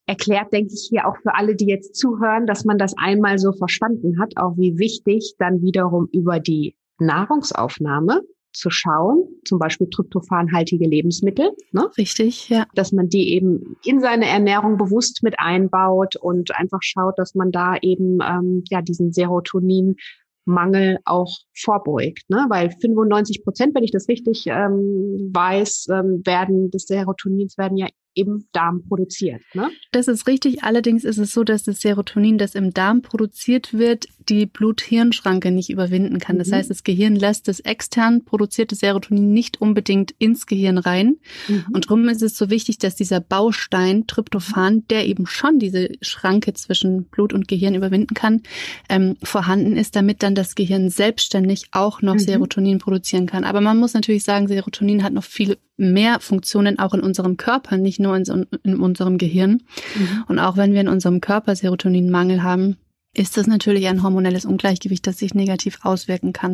[0.05, 3.53] erklärt, denke ich, hier auch für alle, die jetzt zuhören, dass man das einmal so
[3.53, 8.21] verstanden hat, auch wie wichtig dann wiederum über die Nahrungsaufnahme
[8.54, 11.52] zu schauen, zum Beispiel tryptophanhaltige Lebensmittel.
[11.72, 11.89] Ne?
[11.98, 12.66] Richtig, ja.
[12.76, 17.52] Dass man die eben in seine Ernährung bewusst mit einbaut und einfach schaut, dass man
[17.52, 22.46] da eben ähm, ja diesen Serotoninmangel auch vorbeugt, ne?
[22.50, 27.88] Weil 95 Prozent, wenn ich das richtig ähm, weiß, ähm, werden des Serotonins werden ja
[28.15, 29.41] im Darm produziert.
[29.54, 29.69] Ne?
[29.91, 30.63] Das ist richtig.
[30.63, 35.69] Allerdings ist es so, dass das Serotonin, das im Darm produziert wird, die Blut-Hirn-Schranke nicht
[35.69, 36.38] überwinden kann.
[36.38, 36.56] Das mhm.
[36.56, 41.17] heißt, das Gehirn lässt das extern produzierte Serotonin nicht unbedingt ins Gehirn rein.
[41.47, 41.65] Mhm.
[41.73, 46.54] Und darum ist es so wichtig, dass dieser Baustein Tryptophan, der eben schon diese Schranke
[46.54, 48.41] zwischen Blut und Gehirn überwinden kann,
[48.89, 52.19] ähm, vorhanden ist, damit dann das Gehirn selbstständig auch noch mhm.
[52.19, 53.43] Serotonin produzieren kann.
[53.43, 57.77] Aber man muss natürlich sagen, Serotonin hat noch viele mehr Funktionen auch in unserem Körper,
[57.77, 59.63] nicht nur in, in unserem Gehirn.
[59.95, 60.23] Mhm.
[60.27, 62.77] Und auch wenn wir in unserem Körper Serotoninmangel haben,
[63.15, 66.54] ist das natürlich ein hormonelles Ungleichgewicht, das sich negativ auswirken kann.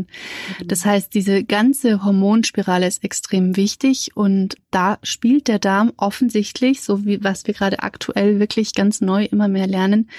[0.60, 0.68] Mhm.
[0.68, 7.06] Das heißt, diese ganze Hormonspirale ist extrem wichtig und da spielt der Darm offensichtlich, so
[7.06, 10.10] wie was wir gerade aktuell wirklich ganz neu immer mehr lernen,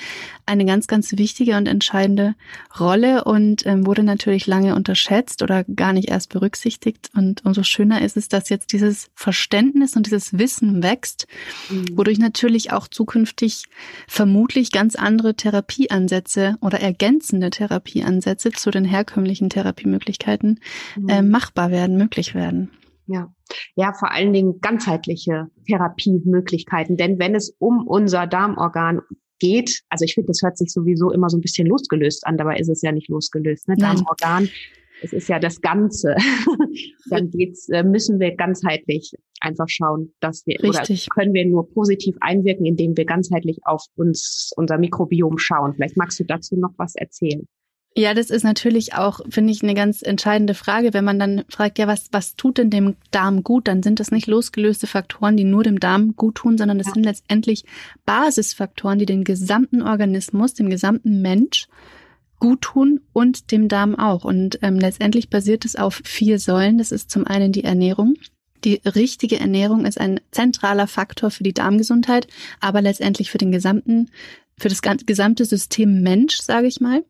[0.46, 2.35] eine ganz, ganz wichtige und entscheidende
[2.79, 7.11] Rolle und ähm, wurde natürlich lange unterschätzt oder gar nicht erst berücksichtigt.
[7.14, 11.26] Und umso schöner ist es, dass jetzt dieses Verständnis und dieses Wissen wächst,
[11.68, 11.98] mhm.
[11.98, 13.64] wodurch natürlich auch zukünftig
[14.09, 16.30] vermutlich ganz andere Therapieansätze
[16.61, 20.61] oder ergänzende Therapieansätze zu den herkömmlichen Therapiemöglichkeiten
[20.97, 21.09] mhm.
[21.09, 22.71] äh, machbar werden, möglich werden.
[23.07, 23.33] Ja.
[23.75, 26.97] Ja, vor allen Dingen ganzheitliche Therapiemöglichkeiten.
[26.97, 29.01] Denn wenn es um unser Darmorgan
[29.40, 32.59] geht, also ich finde, das hört sich sowieso immer so ein bisschen losgelöst an, dabei
[32.59, 33.66] ist es ja nicht losgelöst.
[33.66, 33.75] Ne?
[33.77, 34.49] Darmorgan,
[35.02, 36.14] es ist ja das Ganze.
[37.10, 41.08] Dann geht's, äh, müssen wir ganzheitlich einfach schauen, dass wir Richtig.
[41.08, 45.74] oder können wir nur positiv einwirken, indem wir ganzheitlich auf uns, unser Mikrobiom schauen.
[45.74, 47.46] Vielleicht magst du dazu noch was erzählen.
[47.96, 50.94] Ja, das ist natürlich auch, finde ich, eine ganz entscheidende Frage.
[50.94, 53.66] Wenn man dann fragt, ja, was, was tut denn dem Darm gut?
[53.66, 56.94] Dann sind das nicht losgelöste Faktoren, die nur dem Darm gut tun, sondern das ja.
[56.94, 57.64] sind letztendlich
[58.06, 61.66] Basisfaktoren, die den gesamten Organismus, dem gesamten Mensch
[62.40, 64.24] gut tun und dem Darm auch.
[64.24, 66.79] Und ähm, letztendlich basiert es auf vier Säulen.
[66.79, 68.16] Das ist zum einen die Ernährung.
[68.64, 72.26] Die richtige Ernährung ist ein zentraler Faktor für die Darmgesundheit,
[72.61, 74.11] aber letztendlich für den gesamten
[74.59, 77.03] für das gesamte System Mensch, sage ich mal.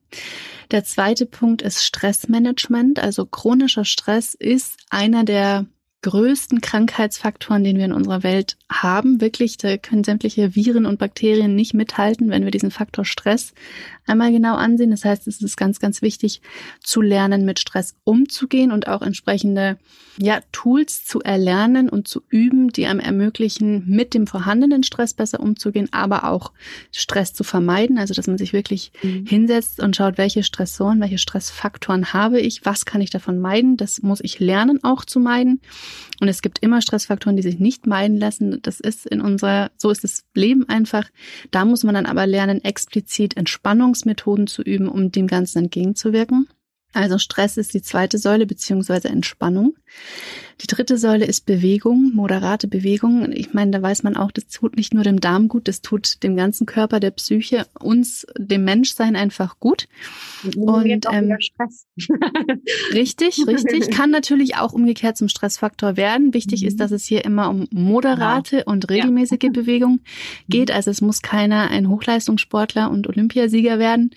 [0.71, 3.01] Der zweite Punkt ist Stressmanagement.
[3.01, 5.67] Also chronischer Stress ist einer der
[6.03, 9.21] größten Krankheitsfaktoren, den wir in unserer Welt haben.
[9.21, 13.53] Wirklich, da können sämtliche Viren und Bakterien nicht mithalten, wenn wir diesen Faktor Stress
[14.11, 14.91] einmal genau ansehen.
[14.91, 16.43] Das heißt, es ist ganz, ganz wichtig
[16.83, 19.79] zu lernen, mit Stress umzugehen und auch entsprechende
[20.19, 25.41] ja, Tools zu erlernen und zu üben, die einem ermöglichen, mit dem vorhandenen Stress besser
[25.41, 26.53] umzugehen, aber auch
[26.93, 27.99] Stress zu vermeiden.
[27.99, 29.25] Also, dass man sich wirklich mhm.
[29.27, 33.77] hinsetzt und schaut, welche Stressoren, welche Stressfaktoren habe ich, was kann ich davon meiden.
[33.77, 35.61] Das muss ich lernen auch zu meiden.
[36.21, 38.61] Und es gibt immer Stressfaktoren, die sich nicht meiden lassen.
[38.63, 41.09] Das ist in unserer, so ist das Leben einfach.
[41.51, 43.35] Da muss man dann aber lernen, explizit
[44.01, 46.49] Entspannungsmethoden zu üben, um dem Ganzen entgegenzuwirken.
[46.93, 49.77] Also Stress ist die zweite Säule beziehungsweise Entspannung.
[50.63, 53.33] Die dritte Säule ist Bewegung, moderate Bewegung.
[53.33, 56.23] Ich meine, da weiß man auch, das tut nicht nur dem Darm gut, das tut
[56.23, 59.89] dem ganzen Körper, der Psyche, uns, dem Menschsein einfach gut.
[60.57, 61.37] Und ähm,
[62.93, 66.35] richtig, richtig, kann natürlich auch umgekehrt zum Stressfaktor werden.
[66.35, 66.69] Wichtig mhm.
[66.69, 68.65] ist, dass es hier immer um moderate ja.
[68.65, 69.51] und regelmäßige ja.
[69.53, 70.01] Bewegung
[70.49, 70.69] geht.
[70.69, 70.75] Mhm.
[70.75, 74.11] Also es muss keiner ein Hochleistungssportler und Olympiasieger werden.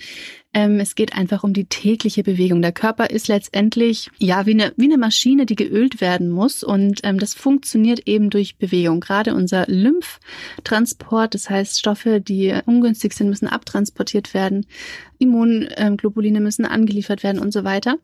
[0.53, 2.61] Ähm, es geht einfach um die tägliche Bewegung.
[2.61, 6.63] Der Körper ist letztendlich ja wie eine, wie eine Maschine, die geölt werden muss.
[6.63, 8.99] Und ähm, das funktioniert eben durch Bewegung.
[8.99, 14.65] Gerade unser Lymphtransport, das heißt Stoffe, die ungünstig sind, müssen abtransportiert werden.
[15.17, 17.97] Immunglobuline müssen angeliefert werden und so weiter.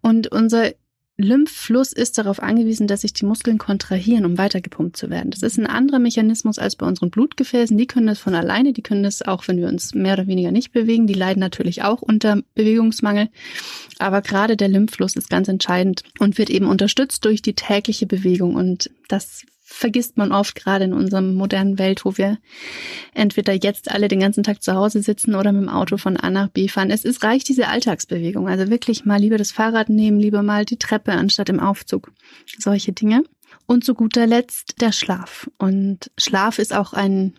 [0.00, 0.72] Und unser
[1.18, 5.30] Lymphfluss ist darauf angewiesen, dass sich die Muskeln kontrahieren, um weitergepumpt zu werden.
[5.30, 7.76] Das ist ein anderer Mechanismus als bei unseren Blutgefäßen.
[7.76, 10.50] Die können das von alleine, die können das auch, wenn wir uns mehr oder weniger
[10.50, 11.06] nicht bewegen.
[11.06, 13.28] Die leiden natürlich auch unter Bewegungsmangel.
[13.98, 18.54] Aber gerade der Lymphfluss ist ganz entscheidend und wird eben unterstützt durch die tägliche Bewegung.
[18.54, 22.38] Und das vergisst man oft gerade in unserer modernen Welt, wo wir
[23.14, 26.30] entweder jetzt alle den ganzen Tag zu Hause sitzen oder mit dem Auto von A
[26.30, 26.90] nach B fahren.
[26.90, 28.48] Es ist reicht diese Alltagsbewegung.
[28.48, 32.12] Also wirklich mal lieber das Fahrrad nehmen, lieber mal die Treppe anstatt im Aufzug.
[32.58, 33.24] Solche Dinge.
[33.66, 35.50] Und zu guter Letzt der Schlaf.
[35.58, 37.34] Und Schlaf ist auch ein,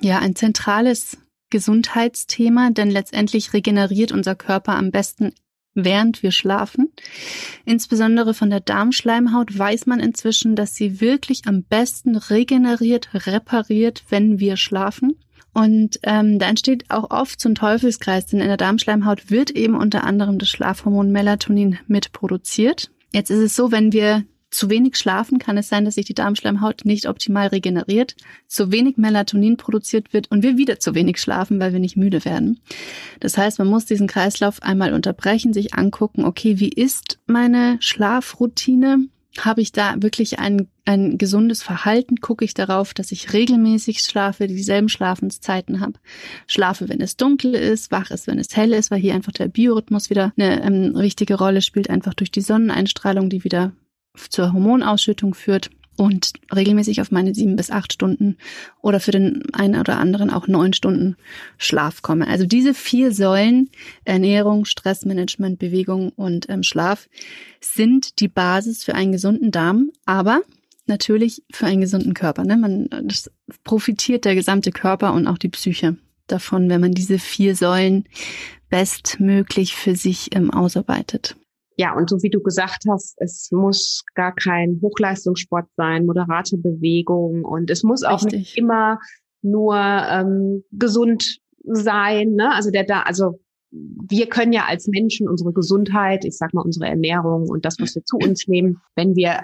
[0.00, 1.16] ja, ein zentrales
[1.50, 5.32] Gesundheitsthema, denn letztendlich regeneriert unser Körper am besten
[5.84, 6.92] während wir schlafen.
[7.64, 14.40] Insbesondere von der Darmschleimhaut weiß man inzwischen, dass sie wirklich am besten regeneriert, repariert, wenn
[14.40, 15.16] wir schlafen.
[15.54, 19.74] Und ähm, da entsteht auch oft so ein Teufelskreis, denn in der Darmschleimhaut wird eben
[19.74, 22.90] unter anderem das Schlafhormon Melatonin mitproduziert.
[23.12, 26.14] Jetzt ist es so, wenn wir zu wenig schlafen kann es sein, dass sich die
[26.14, 31.60] Darmschleimhaut nicht optimal regeneriert, zu wenig Melatonin produziert wird und wir wieder zu wenig schlafen,
[31.60, 32.60] weil wir nicht müde werden.
[33.20, 39.08] Das heißt, man muss diesen Kreislauf einmal unterbrechen, sich angucken, okay, wie ist meine Schlafroutine?
[39.38, 42.16] Habe ich da wirklich ein, ein gesundes Verhalten?
[42.16, 45.92] Gucke ich darauf, dass ich regelmäßig schlafe, dieselben Schlafenszeiten habe?
[46.46, 49.48] Schlafe, wenn es dunkel ist, wach ist, wenn es hell ist, weil hier einfach der
[49.48, 53.72] Biorhythmus wieder eine ähm, wichtige Rolle spielt, einfach durch die Sonneneinstrahlung, die wieder
[54.18, 58.36] zur Hormonausschüttung führt und regelmäßig auf meine sieben bis acht Stunden
[58.80, 61.16] oder für den einen oder anderen auch neun Stunden
[61.58, 62.28] Schlaf komme.
[62.28, 63.68] Also diese vier Säulen
[64.04, 67.08] Ernährung, Stressmanagement, Bewegung und ähm, Schlaf
[67.60, 70.42] sind die Basis für einen gesunden Darm, aber
[70.86, 72.44] natürlich für einen gesunden Körper.
[72.44, 72.56] Ne?
[72.56, 73.30] Man das
[73.64, 75.96] profitiert der gesamte Körper und auch die Psyche
[76.28, 78.04] davon, wenn man diese vier Säulen
[78.70, 81.36] bestmöglich für sich ähm, ausarbeitet.
[81.78, 87.44] Ja, und so wie du gesagt hast, es muss gar kein Hochleistungssport sein, moderate Bewegung
[87.44, 88.40] und es muss auch Richtig.
[88.40, 88.98] nicht immer
[89.42, 92.34] nur ähm, gesund sein.
[92.34, 92.52] Ne?
[92.52, 96.86] Also der da, also wir können ja als Menschen unsere Gesundheit, ich sag mal unsere
[96.86, 99.40] Ernährung und das, was wir zu uns nehmen, wenn wir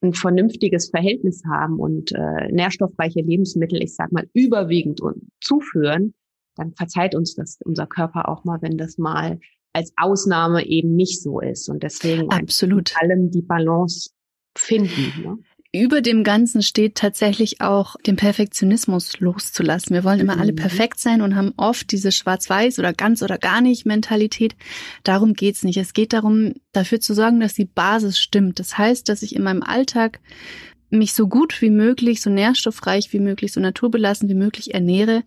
[0.00, 6.14] ein vernünftiges Verhältnis haben und äh, nährstoffreiche Lebensmittel, ich sag mal, überwiegend und zuführen,
[6.56, 9.40] dann verzeiht uns das unser Körper auch mal, wenn das mal
[9.74, 11.68] als Ausnahme eben nicht so ist.
[11.68, 12.94] Und deswegen Absolut.
[13.00, 14.10] allem die Balance
[14.56, 15.22] finden.
[15.22, 15.38] Ne?
[15.72, 19.92] Über dem Ganzen steht tatsächlich auch den Perfektionismus loszulassen.
[19.92, 20.40] Wir wollen immer mhm.
[20.40, 24.54] alle perfekt sein und haben oft diese Schwarz-Weiß oder ganz oder gar nicht Mentalität.
[25.02, 25.76] Darum geht's nicht.
[25.76, 28.60] Es geht darum, dafür zu sorgen, dass die Basis stimmt.
[28.60, 30.20] Das heißt, dass ich in meinem Alltag
[30.94, 35.22] mich so gut wie möglich, so nährstoffreich wie möglich, so naturbelassen wie möglich ernähre.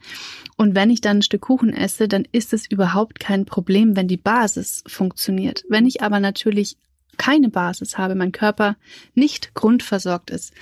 [0.56, 4.08] Und wenn ich dann ein Stück Kuchen esse, dann ist es überhaupt kein Problem, wenn
[4.08, 5.64] die Basis funktioniert.
[5.70, 6.78] Wenn ich aber natürlich
[7.18, 8.78] keine Basis habe, mein Körper
[9.16, 10.54] nicht grundversorgt ist,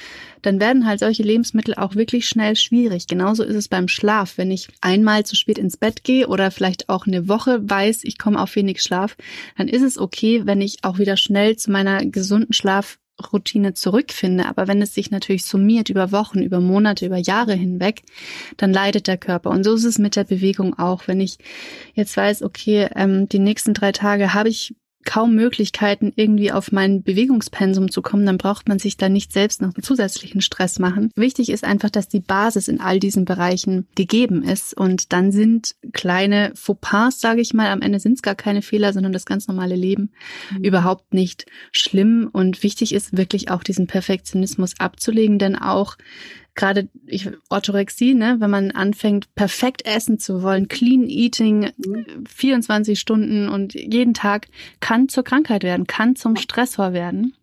[0.41, 3.07] dann werden halt solche Lebensmittel auch wirklich schnell schwierig.
[3.07, 4.37] Genauso ist es beim Schlaf.
[4.37, 8.17] Wenn ich einmal zu spät ins Bett gehe oder vielleicht auch eine Woche weiß, ich
[8.17, 9.17] komme auf wenig Schlaf,
[9.57, 12.97] dann ist es okay, wenn ich auch wieder schnell zu meiner gesunden Schlaf
[13.31, 14.45] Routine zurückfinde.
[14.47, 18.03] Aber wenn es sich natürlich summiert über Wochen, über Monate, über Jahre hinweg,
[18.57, 19.49] dann leidet der Körper.
[19.49, 21.07] Und so ist es mit der Bewegung auch.
[21.07, 21.37] Wenn ich
[21.93, 24.75] jetzt weiß, okay, ähm, die nächsten drei Tage habe ich
[25.05, 29.61] kaum Möglichkeiten, irgendwie auf mein Bewegungspensum zu kommen, dann braucht man sich da nicht selbst
[29.61, 31.11] noch einen zusätzlichen Stress machen.
[31.15, 35.75] Wichtig ist einfach, dass die Basis in all diesen Bereichen gegeben ist und dann sind
[35.93, 39.47] kleine Fauxpas, sage ich mal, am Ende sind es gar keine Fehler, sondern das ganz
[39.47, 40.11] normale Leben
[40.51, 40.63] mhm.
[40.63, 45.95] überhaupt nicht schlimm und wichtig ist wirklich auch diesen Perfektionismus abzulegen, denn auch
[46.55, 51.71] gerade ich, Orthorexie, ne, wenn man anfängt, perfekt essen zu wollen, clean eating,
[52.27, 54.47] 24 Stunden und jeden Tag
[54.79, 57.33] kann zur Krankheit werden, kann zum Stressor werden.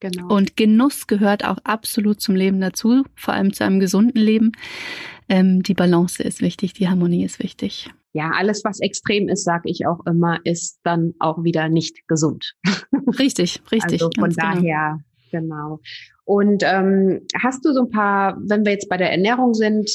[0.00, 0.28] Genau.
[0.28, 4.52] Und Genuss gehört auch absolut zum Leben dazu, vor allem zu einem gesunden Leben.
[5.28, 7.90] Ähm, die Balance ist wichtig, die Harmonie ist wichtig.
[8.12, 12.54] Ja, alles, was extrem ist, sage ich auch immer, ist dann auch wieder nicht gesund.
[13.18, 14.02] Richtig, richtig.
[14.02, 14.54] Also von genau.
[14.54, 15.00] daher,
[15.30, 15.78] genau.
[15.78, 15.80] genau.
[16.26, 19.88] Und ähm, hast du so ein paar, wenn wir jetzt bei der Ernährung sind,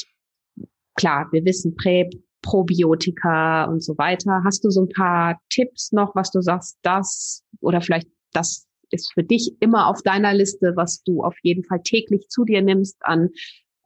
[0.96, 2.08] klar, wir wissen Prä,
[2.40, 4.42] Probiotika und so weiter.
[4.44, 9.12] Hast du so ein paar Tipps noch, was du sagst, das oder vielleicht das ist
[9.12, 12.96] für dich immer auf deiner Liste, was du auf jeden Fall täglich zu dir nimmst
[13.00, 13.28] an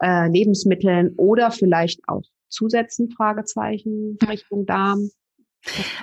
[0.00, 5.10] äh, Lebensmitteln oder vielleicht auch Zusätzen, Fragezeichen, Richtung Darm?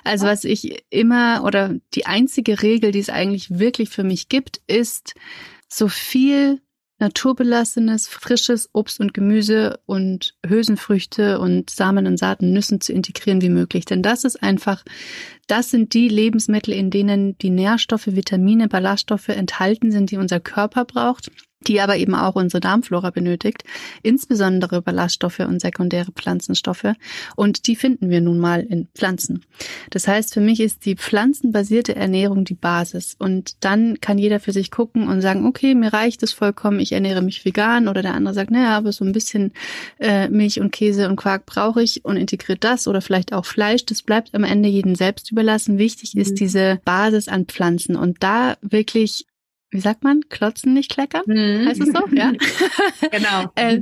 [0.04, 4.62] Also was ich immer oder die einzige Regel, die es eigentlich wirklich für mich gibt,
[4.68, 5.16] ist,
[5.78, 6.62] so viel
[7.00, 13.50] naturbelassenes, frisches Obst und Gemüse und Hülsenfrüchte und Samen und Saaten, Nüssen zu integrieren wie
[13.50, 13.86] möglich.
[13.86, 14.84] Denn das ist einfach,
[15.48, 20.86] das sind die Lebensmittel, in denen die Nährstoffe, Vitamine, Ballaststoffe enthalten sind, die unser Körper
[20.86, 21.32] braucht
[21.68, 23.64] die aber eben auch unsere Darmflora benötigt,
[24.02, 26.94] insbesondere Ballaststoffe und sekundäre Pflanzenstoffe.
[27.36, 29.46] Und die finden wir nun mal in Pflanzen.
[29.90, 33.16] Das heißt, für mich ist die pflanzenbasierte Ernährung die Basis.
[33.18, 36.92] Und dann kann jeder für sich gucken und sagen, okay, mir reicht es vollkommen, ich
[36.92, 37.88] ernähre mich vegan.
[37.88, 39.54] Oder der andere sagt, naja, aber so ein bisschen
[40.00, 43.86] äh, Milch und Käse und Quark brauche ich und integriert das oder vielleicht auch Fleisch.
[43.86, 45.78] Das bleibt am Ende jedem selbst überlassen.
[45.78, 46.36] Wichtig ist mhm.
[46.36, 49.26] diese Basis an Pflanzen und da wirklich
[49.74, 51.24] wie sagt man, klotzen nicht kleckern?
[51.26, 51.68] Mhm.
[51.68, 52.08] Heißt es so?
[52.16, 52.32] Ja.
[53.12, 53.52] genau.
[53.56, 53.80] äh,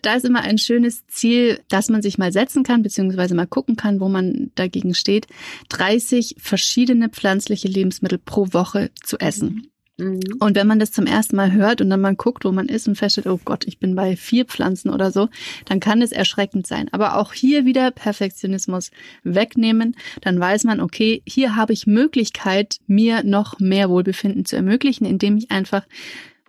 [0.00, 3.76] da ist immer ein schönes Ziel, dass man sich mal setzen kann, beziehungsweise mal gucken
[3.76, 5.26] kann, wo man dagegen steht,
[5.68, 9.48] 30 verschiedene pflanzliche Lebensmittel pro Woche zu essen.
[9.48, 9.70] Mhm.
[9.98, 12.86] Und wenn man das zum ersten Mal hört und dann mal guckt, wo man ist
[12.86, 15.30] und feststellt, oh Gott, ich bin bei vier Pflanzen oder so,
[15.64, 16.88] dann kann es erschreckend sein.
[16.92, 18.90] Aber auch hier wieder Perfektionismus
[19.24, 19.96] wegnehmen.
[20.20, 25.38] Dann weiß man, okay, hier habe ich Möglichkeit, mir noch mehr Wohlbefinden zu ermöglichen, indem
[25.38, 25.86] ich einfach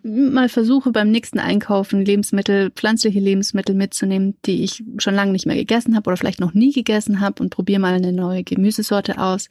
[0.03, 5.55] mal versuche beim nächsten Einkaufen Lebensmittel, pflanzliche Lebensmittel mitzunehmen, die ich schon lange nicht mehr
[5.55, 9.49] gegessen habe oder vielleicht noch nie gegessen habe und probiere mal eine neue Gemüsesorte aus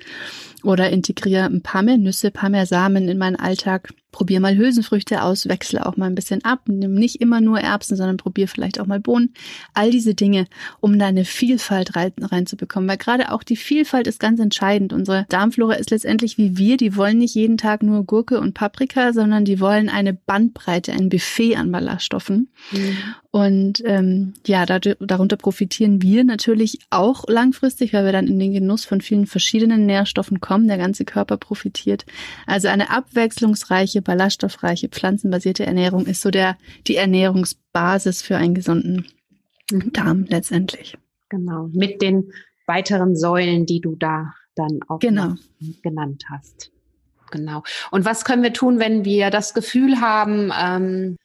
[0.63, 5.22] oder integriere ein paar mehr Nüsse, paar mehr Samen in meinen Alltag probier mal Hülsenfrüchte
[5.22, 8.81] aus, wechsle auch mal ein bisschen ab, nimm nicht immer nur Erbsen, sondern probier vielleicht
[8.81, 9.35] auch mal Bohnen.
[9.74, 10.46] All diese Dinge,
[10.81, 14.94] um da eine Vielfalt rein, reinzubekommen, weil gerade auch die Vielfalt ist ganz entscheidend.
[14.94, 19.12] Unsere Darmflora ist letztendlich wie wir, die wollen nicht jeden Tag nur Gurke und Paprika,
[19.12, 22.48] sondern die wollen eine Bandbreite, ein Buffet an Ballaststoffen.
[22.72, 22.96] Mhm.
[23.37, 28.87] Und ähm, ja, darunter profitieren wir natürlich auch langfristig, weil wir dann in den Genuss
[28.87, 30.68] von vielen verschiedenen Nährstoffen kommen.
[30.68, 32.07] Der ganze Körper profitiert.
[32.46, 39.07] Also eine abwechslungsreiche, ballaststoffreiche, pflanzenbasierte Ernährung ist so der die Ernährungsbasis für einen gesunden
[39.70, 39.92] mhm.
[39.92, 40.96] Darm letztendlich.
[41.29, 42.33] Genau, mit den
[42.66, 45.35] weiteren Säulen, die du da dann auch genau.
[45.83, 46.72] genannt hast.
[47.31, 47.64] Genau.
[47.90, 51.18] Und was können wir tun, wenn wir das Gefühl haben, ähm,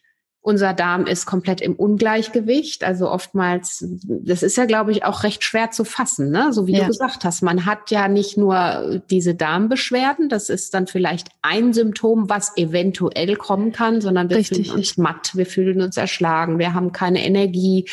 [0.43, 2.83] unser Darm ist komplett im Ungleichgewicht.
[2.83, 6.51] Also oftmals, das ist ja, glaube ich, auch recht schwer zu fassen, ne?
[6.51, 6.81] So wie ja.
[6.81, 7.43] du gesagt hast.
[7.43, 13.35] Man hat ja nicht nur diese Darmbeschwerden, das ist dann vielleicht ein Symptom, was eventuell
[13.35, 14.67] kommen kann, sondern wir Richtig.
[14.67, 17.85] fühlen uns matt, wir fühlen uns erschlagen, wir haben keine Energie.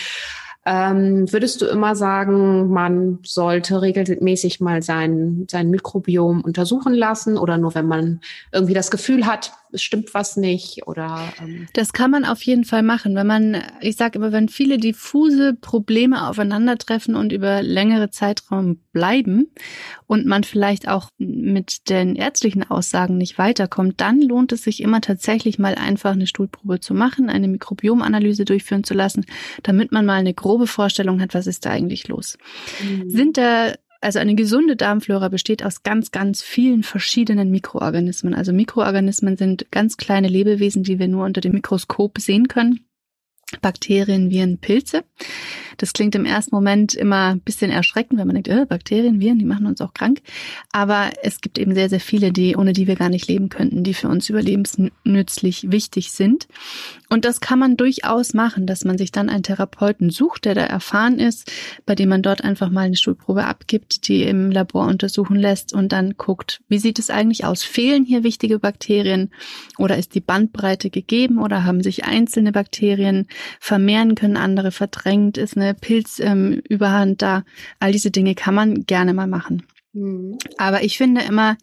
[0.65, 7.57] Ähm, würdest du immer sagen, man sollte regelmäßig mal sein, sein Mikrobiom untersuchen lassen oder
[7.57, 8.21] nur wenn man
[8.53, 12.65] irgendwie das Gefühl hat, es stimmt was nicht oder ähm das kann man auf jeden
[12.65, 18.11] Fall machen, wenn man ich sage immer, wenn viele diffuse Probleme aufeinandertreffen und über längere
[18.11, 19.49] Zeitraum bleiben
[20.07, 25.01] und man vielleicht auch mit den ärztlichen Aussagen nicht weiterkommt, dann lohnt es sich immer
[25.01, 29.25] tatsächlich mal einfach eine Stuhlprobe zu machen, eine Mikrobiomanalyse durchführen zu lassen,
[29.63, 32.39] damit man mal eine grobe Vorstellung hat, was ist da eigentlich los.
[32.83, 33.11] Mhm.
[33.11, 38.35] Sind da also eine gesunde Darmflora besteht aus ganz, ganz vielen verschiedenen Mikroorganismen.
[38.35, 42.87] Also Mikroorganismen sind ganz kleine Lebewesen, die wir nur unter dem Mikroskop sehen können.
[43.61, 45.05] Bakterien, Viren, Pilze.
[45.79, 49.39] Das klingt im ersten Moment immer ein bisschen erschreckend, wenn man denkt, äh, Bakterien, Viren,
[49.39, 50.21] die machen uns auch krank.
[50.73, 53.85] Aber es gibt eben sehr, sehr viele, die, ohne die wir gar nicht leben könnten,
[53.85, 56.49] die für uns überlebensnützlich wichtig sind.
[57.09, 60.63] Und das kann man durchaus machen, dass man sich dann einen Therapeuten sucht, der da
[60.63, 61.51] erfahren ist,
[61.87, 65.93] bei dem man dort einfach mal eine Stuhlprobe abgibt, die im Labor untersuchen lässt und
[65.93, 67.63] dann guckt, wie sieht es eigentlich aus?
[67.63, 69.31] Fehlen hier wichtige Bakterien
[69.79, 73.27] oder ist die Bandbreite gegeben oder haben sich einzelne Bakterien
[73.61, 77.45] vermehren, können andere verdrängt, ist eine Pilzüberhand ähm, da?
[77.79, 79.67] All diese Dinge kann man gerne mal machen.
[79.93, 80.39] Mhm.
[80.57, 81.57] Aber ich finde immer,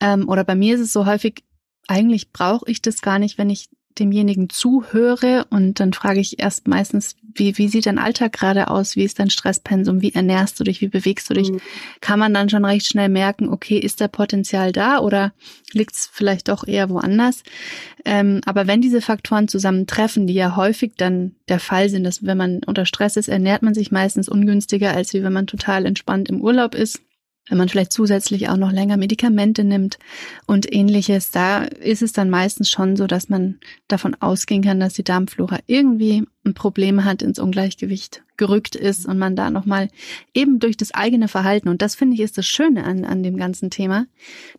[0.00, 1.44] ähm, oder bei mir ist es so häufig,
[1.86, 6.68] eigentlich brauche ich das gar nicht, wenn ich demjenigen zuhöre und dann frage ich erst
[6.68, 8.96] meistens, wie, wie sieht dein Alltag gerade aus?
[8.96, 10.02] Wie ist dein Stresspensum?
[10.02, 10.80] Wie ernährst du dich?
[10.80, 11.50] Wie bewegst du dich?
[11.50, 11.60] Mhm.
[12.00, 15.32] Kann man dann schon recht schnell merken, okay, ist da Potenzial da oder
[15.72, 17.42] liegt es vielleicht doch eher woanders?
[18.04, 22.38] Ähm, aber wenn diese Faktoren zusammentreffen, die ja häufig dann der Fall sind, dass wenn
[22.38, 26.28] man unter Stress ist, ernährt man sich meistens ungünstiger, als wie wenn man total entspannt
[26.28, 27.00] im Urlaub ist
[27.50, 29.98] wenn man vielleicht zusätzlich auch noch länger Medikamente nimmt
[30.46, 34.94] und ähnliches, da ist es dann meistens schon so, dass man davon ausgehen kann, dass
[34.94, 39.88] die Darmflora irgendwie ein Problem hat, ins Ungleichgewicht gerückt ist und man da nochmal
[40.32, 43.36] eben durch das eigene Verhalten, und das finde ich ist das Schöne an, an dem
[43.36, 44.06] ganzen Thema,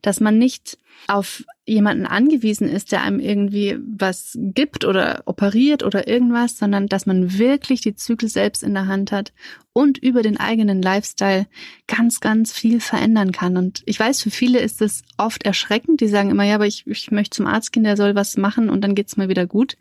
[0.01, 0.77] dass man nicht
[1.07, 7.05] auf jemanden angewiesen ist, der einem irgendwie was gibt oder operiert oder irgendwas, sondern dass
[7.05, 9.31] man wirklich die Zyklen selbst in der Hand hat
[9.73, 11.47] und über den eigenen Lifestyle
[11.87, 13.57] ganz, ganz viel verändern kann.
[13.57, 16.01] Und ich weiß, für viele ist es oft erschreckend.
[16.01, 18.69] Die sagen immer, ja, aber ich, ich möchte zum Arzt gehen, der soll was machen
[18.69, 19.77] und dann geht's mir wieder gut.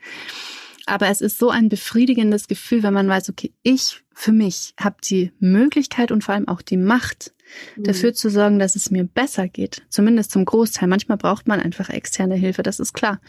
[0.90, 4.96] Aber es ist so ein befriedigendes Gefühl, wenn man weiß, okay, ich für mich habe
[5.08, 7.32] die Möglichkeit und vor allem auch die Macht,
[7.76, 7.84] mhm.
[7.84, 9.82] dafür zu sorgen, dass es mir besser geht.
[9.88, 10.88] Zumindest zum Großteil.
[10.88, 13.20] Manchmal braucht man einfach externe Hilfe, das ist klar.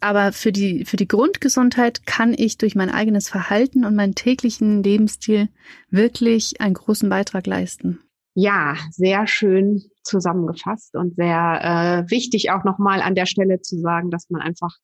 [0.00, 4.82] Aber für die, für die Grundgesundheit kann ich durch mein eigenes Verhalten und meinen täglichen
[4.82, 5.48] Lebensstil
[5.90, 8.00] wirklich einen großen Beitrag leisten.
[8.34, 14.10] Ja, sehr schön zusammengefasst und sehr äh, wichtig auch nochmal an der Stelle zu sagen,
[14.10, 14.76] dass man einfach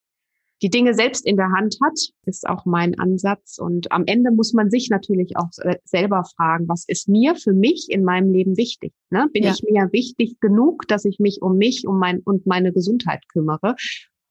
[0.63, 3.59] die Dinge selbst in der Hand hat, ist auch mein Ansatz.
[3.59, 5.51] Und am Ende muss man sich natürlich auch
[5.85, 8.93] selber fragen, was ist mir für mich in meinem Leben wichtig?
[9.11, 9.29] Ne?
[9.33, 9.53] Bin ja.
[9.53, 13.75] ich mir wichtig genug, dass ich mich um mich um mein, und meine Gesundheit kümmere?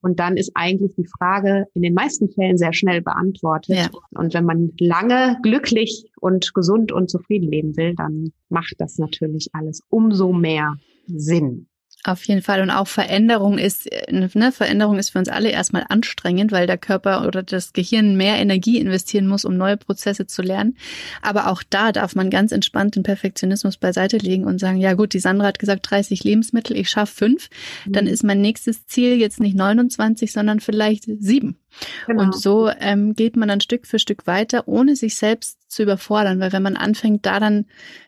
[0.01, 3.75] Und dann ist eigentlich die Frage in den meisten Fällen sehr schnell beantwortet.
[3.75, 3.89] Ja.
[4.11, 9.49] Und wenn man lange glücklich und gesund und zufrieden leben will, dann macht das natürlich
[9.53, 10.75] alles umso mehr
[11.07, 11.67] Sinn.
[12.07, 12.61] Auf jeden Fall.
[12.61, 17.25] Und auch Veränderung ist, ne, Veränderung ist für uns alle erstmal anstrengend, weil der Körper
[17.25, 20.77] oder das Gehirn mehr Energie investieren muss, um neue Prozesse zu lernen.
[21.23, 25.13] Aber auch da darf man ganz entspannt den Perfektionismus beiseite legen und sagen, ja gut,
[25.13, 27.49] die Sandra hat gesagt 30 Lebensmittel, ich schaffe fünf.
[27.87, 27.93] Mhm.
[27.93, 31.57] Dann ist mein nächstes Ziel jetzt nicht 29, sondern vielleicht sieben.
[32.05, 32.21] Genau.
[32.21, 36.39] Und so ähm, geht man dann Stück für Stück weiter, ohne sich selbst zu überfordern,
[36.39, 37.65] weil wenn man anfängt, da dann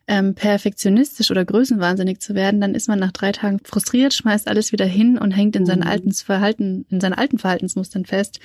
[0.08, 4.72] ähm, perfektionistisch oder größenwahnsinnig zu werden, dann ist man nach drei Tagen frustriert, schmeißt alles
[4.72, 5.88] wieder hin und hängt in seinen mhm.
[5.88, 8.40] alten Verhalten, in seinen alten Verhaltensmustern fest.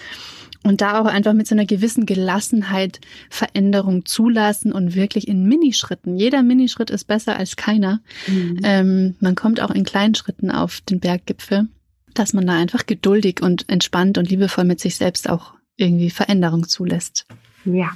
[0.65, 3.01] Und da auch einfach mit so einer gewissen Gelassenheit
[3.31, 6.17] Veränderung zulassen und wirklich in Minischritten.
[6.17, 8.01] Jeder Minischritt ist besser als keiner.
[8.27, 8.61] Mhm.
[8.63, 11.69] Ähm, man kommt auch in kleinen Schritten auf den Berggipfel
[12.15, 16.69] dass man da einfach geduldig und entspannt und liebevoll mit sich selbst auch irgendwie Veränderung
[16.69, 17.27] zulässt.
[17.65, 17.91] Ja.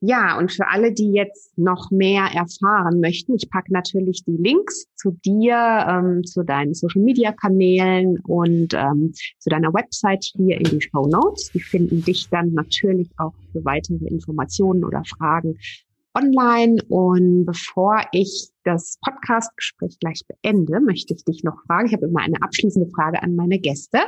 [0.00, 4.86] Ja, und für alle, die jetzt noch mehr erfahren möchten, ich packe natürlich die Links
[4.94, 5.56] zu dir,
[5.88, 11.50] ähm, zu deinen Social-Media-Kanälen und ähm, zu deiner Website hier in die Show Notes.
[11.52, 15.58] Die finden dich dann natürlich auch für weitere Informationen oder Fragen
[16.16, 16.76] online.
[16.88, 21.86] Und bevor ich das Podcast-Gespräch gleich beende, möchte ich dich noch fragen.
[21.86, 24.00] Ich habe immer eine abschließende Frage an meine Gäste.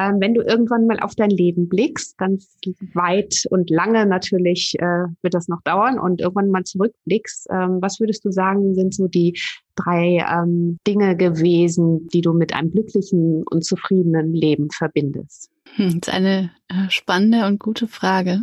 [0.00, 2.56] Ähm, wenn du irgendwann mal auf dein Leben blickst, ganz
[2.94, 8.00] weit und lange natürlich äh, wird das noch dauern und irgendwann mal zurückblickst, ähm, was
[8.00, 9.38] würdest du sagen, sind so die
[9.76, 15.50] drei ähm, Dinge gewesen, die du mit einem glücklichen und zufriedenen Leben verbindest?
[15.74, 18.42] Hm, das ist eine äh, spannende und gute Frage.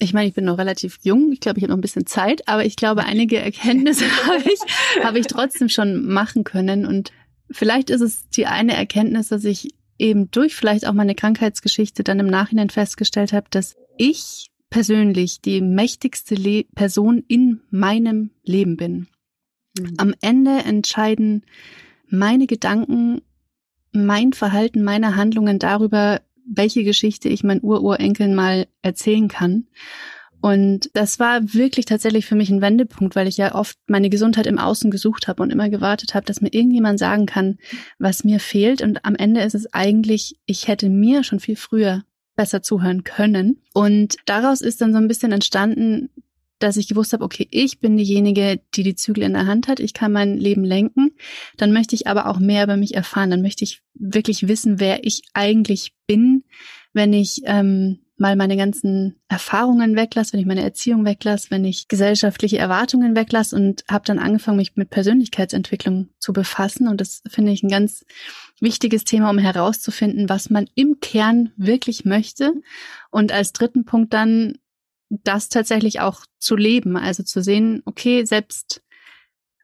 [0.00, 1.30] Ich meine, ich bin noch relativ jung.
[1.32, 5.04] Ich glaube, ich habe noch ein bisschen Zeit, aber ich glaube, einige Erkenntnisse habe ich,
[5.04, 6.86] habe ich trotzdem schon machen können.
[6.86, 7.12] Und
[7.50, 12.20] vielleicht ist es die eine Erkenntnis, dass ich eben durch vielleicht auch meine Krankheitsgeschichte dann
[12.20, 19.06] im Nachhinein festgestellt habe, dass ich persönlich die mächtigste Le Person in meinem Leben bin.
[19.78, 19.94] Mhm.
[19.98, 21.44] Am Ende entscheiden
[22.08, 23.22] meine Gedanken,
[23.92, 29.68] mein Verhalten, meine Handlungen darüber, welche Geschichte ich meinen Ururenkeln mal erzählen kann.
[30.44, 34.46] Und das war wirklich tatsächlich für mich ein Wendepunkt, weil ich ja oft meine Gesundheit
[34.46, 37.56] im Außen gesucht habe und immer gewartet habe, dass mir irgendjemand sagen kann,
[37.98, 38.82] was mir fehlt.
[38.82, 42.04] Und am Ende ist es eigentlich, ich hätte mir schon viel früher
[42.36, 43.62] besser zuhören können.
[43.72, 46.10] Und daraus ist dann so ein bisschen entstanden,
[46.58, 49.80] dass ich gewusst habe, okay, ich bin diejenige, die die Zügel in der Hand hat,
[49.80, 51.12] ich kann mein Leben lenken,
[51.56, 55.04] dann möchte ich aber auch mehr über mich erfahren, dann möchte ich wirklich wissen, wer
[55.04, 56.44] ich eigentlich bin,
[56.92, 61.88] wenn ich ähm, mal meine ganzen Erfahrungen weglasse, wenn ich meine Erziehung weglasse, wenn ich
[61.88, 66.86] gesellschaftliche Erwartungen weglasse und habe dann angefangen, mich mit Persönlichkeitsentwicklung zu befassen.
[66.86, 68.04] Und das finde ich ein ganz
[68.60, 72.54] wichtiges Thema, um herauszufinden, was man im Kern wirklich möchte.
[73.10, 74.58] Und als dritten Punkt dann
[75.08, 78.82] das tatsächlich auch zu leben, also zu sehen, okay, selbst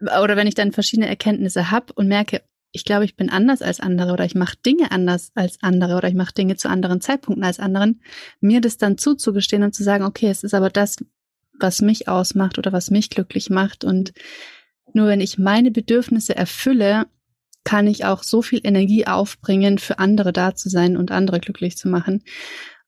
[0.00, 2.42] oder wenn ich dann verschiedene Erkenntnisse habe und merke,
[2.72, 6.08] ich glaube, ich bin anders als andere oder ich mache Dinge anders als andere oder
[6.08, 8.00] ich mache Dinge zu anderen Zeitpunkten als anderen,
[8.40, 10.96] mir das dann zuzugestehen und zu sagen, okay, es ist aber das,
[11.58, 13.84] was mich ausmacht oder was mich glücklich macht.
[13.84, 14.12] Und
[14.92, 17.06] nur wenn ich meine Bedürfnisse erfülle,
[17.64, 21.76] kann ich auch so viel Energie aufbringen, für andere da zu sein und andere glücklich
[21.76, 22.22] zu machen.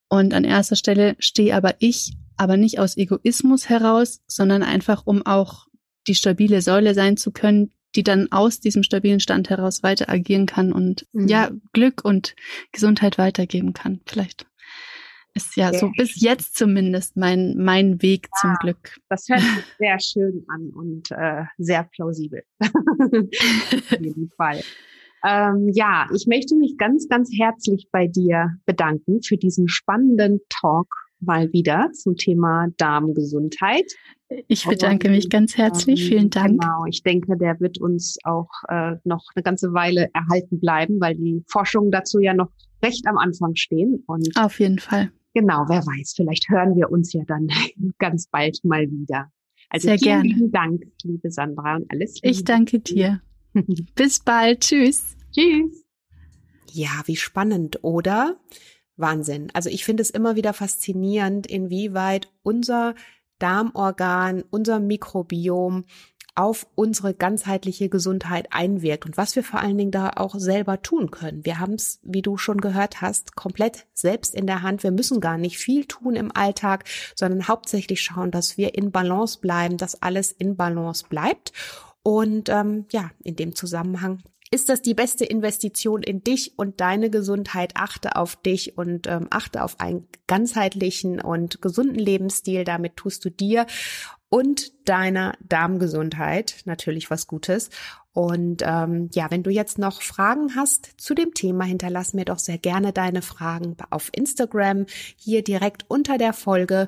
[0.09, 5.25] Und an erster Stelle stehe aber ich, aber nicht aus Egoismus heraus, sondern einfach, um
[5.25, 5.67] auch
[6.07, 10.45] die stabile Säule sein zu können, die dann aus diesem stabilen Stand heraus weiter agieren
[10.45, 11.27] kann und mhm.
[11.27, 12.35] ja, Glück und
[12.71, 14.01] Gesundheit weitergeben kann.
[14.05, 14.45] Vielleicht
[15.35, 18.97] ist ja sehr so bis jetzt zumindest mein, mein Weg ja, zum Glück.
[19.09, 22.43] Das hört sich sehr schön an und äh, sehr plausibel.
[22.59, 24.61] Auf jeden Fall.
[25.25, 31.02] Ähm, ja, ich möchte mich ganz, ganz herzlich bei dir bedanken für diesen spannenden Talk
[31.25, 33.91] mal wieder zum Thema Darmgesundheit.
[34.47, 36.01] Ich bedanke mich ganz herzlich.
[36.01, 36.61] Ähm, Vielen Dank.
[36.61, 41.15] Genau, ich denke, der wird uns auch äh, noch eine ganze Weile erhalten bleiben, weil
[41.15, 42.49] die Forschungen dazu ja noch
[42.83, 44.03] recht am Anfang stehen.
[44.07, 45.11] Und Auf jeden Fall.
[45.33, 47.47] Genau, wer weiß, vielleicht hören wir uns ja dann
[47.97, 49.31] ganz bald mal wieder.
[49.69, 50.29] Also Sehr vielen gerne.
[50.29, 52.27] lieben Dank, liebe Sandra, und alles Liebe.
[52.27, 53.21] Ich danke dir.
[53.95, 54.61] Bis bald.
[54.61, 55.15] Tschüss.
[55.31, 55.83] Tschüss.
[56.71, 58.37] Ja, wie spannend, oder?
[58.95, 59.49] Wahnsinn.
[59.53, 62.95] Also ich finde es immer wieder faszinierend, inwieweit unser
[63.39, 65.85] Darmorgan, unser Mikrobiom
[66.35, 71.11] auf unsere ganzheitliche Gesundheit einwirkt und was wir vor allen Dingen da auch selber tun
[71.11, 71.45] können.
[71.45, 74.81] Wir haben es, wie du schon gehört hast, komplett selbst in der Hand.
[74.81, 76.85] Wir müssen gar nicht viel tun im Alltag,
[77.15, 81.53] sondern hauptsächlich schauen, dass wir in Balance bleiben, dass alles in Balance bleibt.
[82.01, 84.23] Und ähm, ja, in dem Zusammenhang
[84.53, 87.71] ist das die beste Investition in dich und deine Gesundheit?
[87.73, 92.63] Achte auf dich und ähm, achte auf einen ganzheitlichen und gesunden Lebensstil.
[92.63, 93.65] Damit tust du dir
[94.29, 97.71] und deiner Darmgesundheit natürlich was Gutes.
[98.11, 102.37] Und ähm, ja, wenn du jetzt noch Fragen hast zu dem Thema, hinterlass mir doch
[102.37, 104.85] sehr gerne deine Fragen auf Instagram
[105.17, 106.85] hier direkt unter der Folge.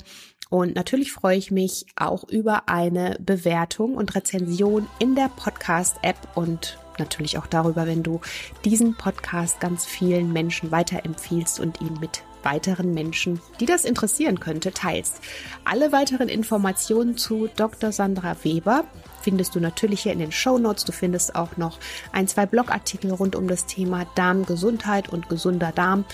[0.52, 6.78] Und natürlich freue ich mich auch über eine Bewertung und Rezension in der Podcast-App und
[7.00, 8.22] natürlich auch darüber, wenn du
[8.64, 14.72] diesen Podcast ganz vielen Menschen weiterempfiehlst und ihn mit weiteren Menschen, die das interessieren könnte,
[14.72, 15.20] teilst.
[15.66, 17.92] Alle weiteren Informationen zu Dr.
[17.92, 18.86] Sandra Weber
[19.22, 20.86] findest du natürlich hier in den Show Notes.
[20.86, 21.80] Du findest auch noch
[22.12, 26.06] ein, zwei Blogartikel rund um das Thema Darmgesundheit und gesunder Darm.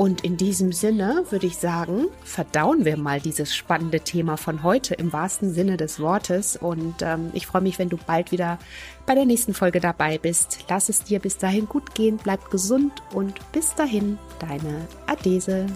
[0.00, 4.94] Und in diesem Sinne würde ich sagen, verdauen wir mal dieses spannende Thema von heute
[4.94, 6.56] im wahrsten Sinne des Wortes.
[6.56, 8.58] Und ähm, ich freue mich, wenn du bald wieder
[9.04, 10.64] bei der nächsten Folge dabei bist.
[10.70, 15.66] Lass es dir bis dahin gut gehen, bleib gesund und bis dahin, deine Adese.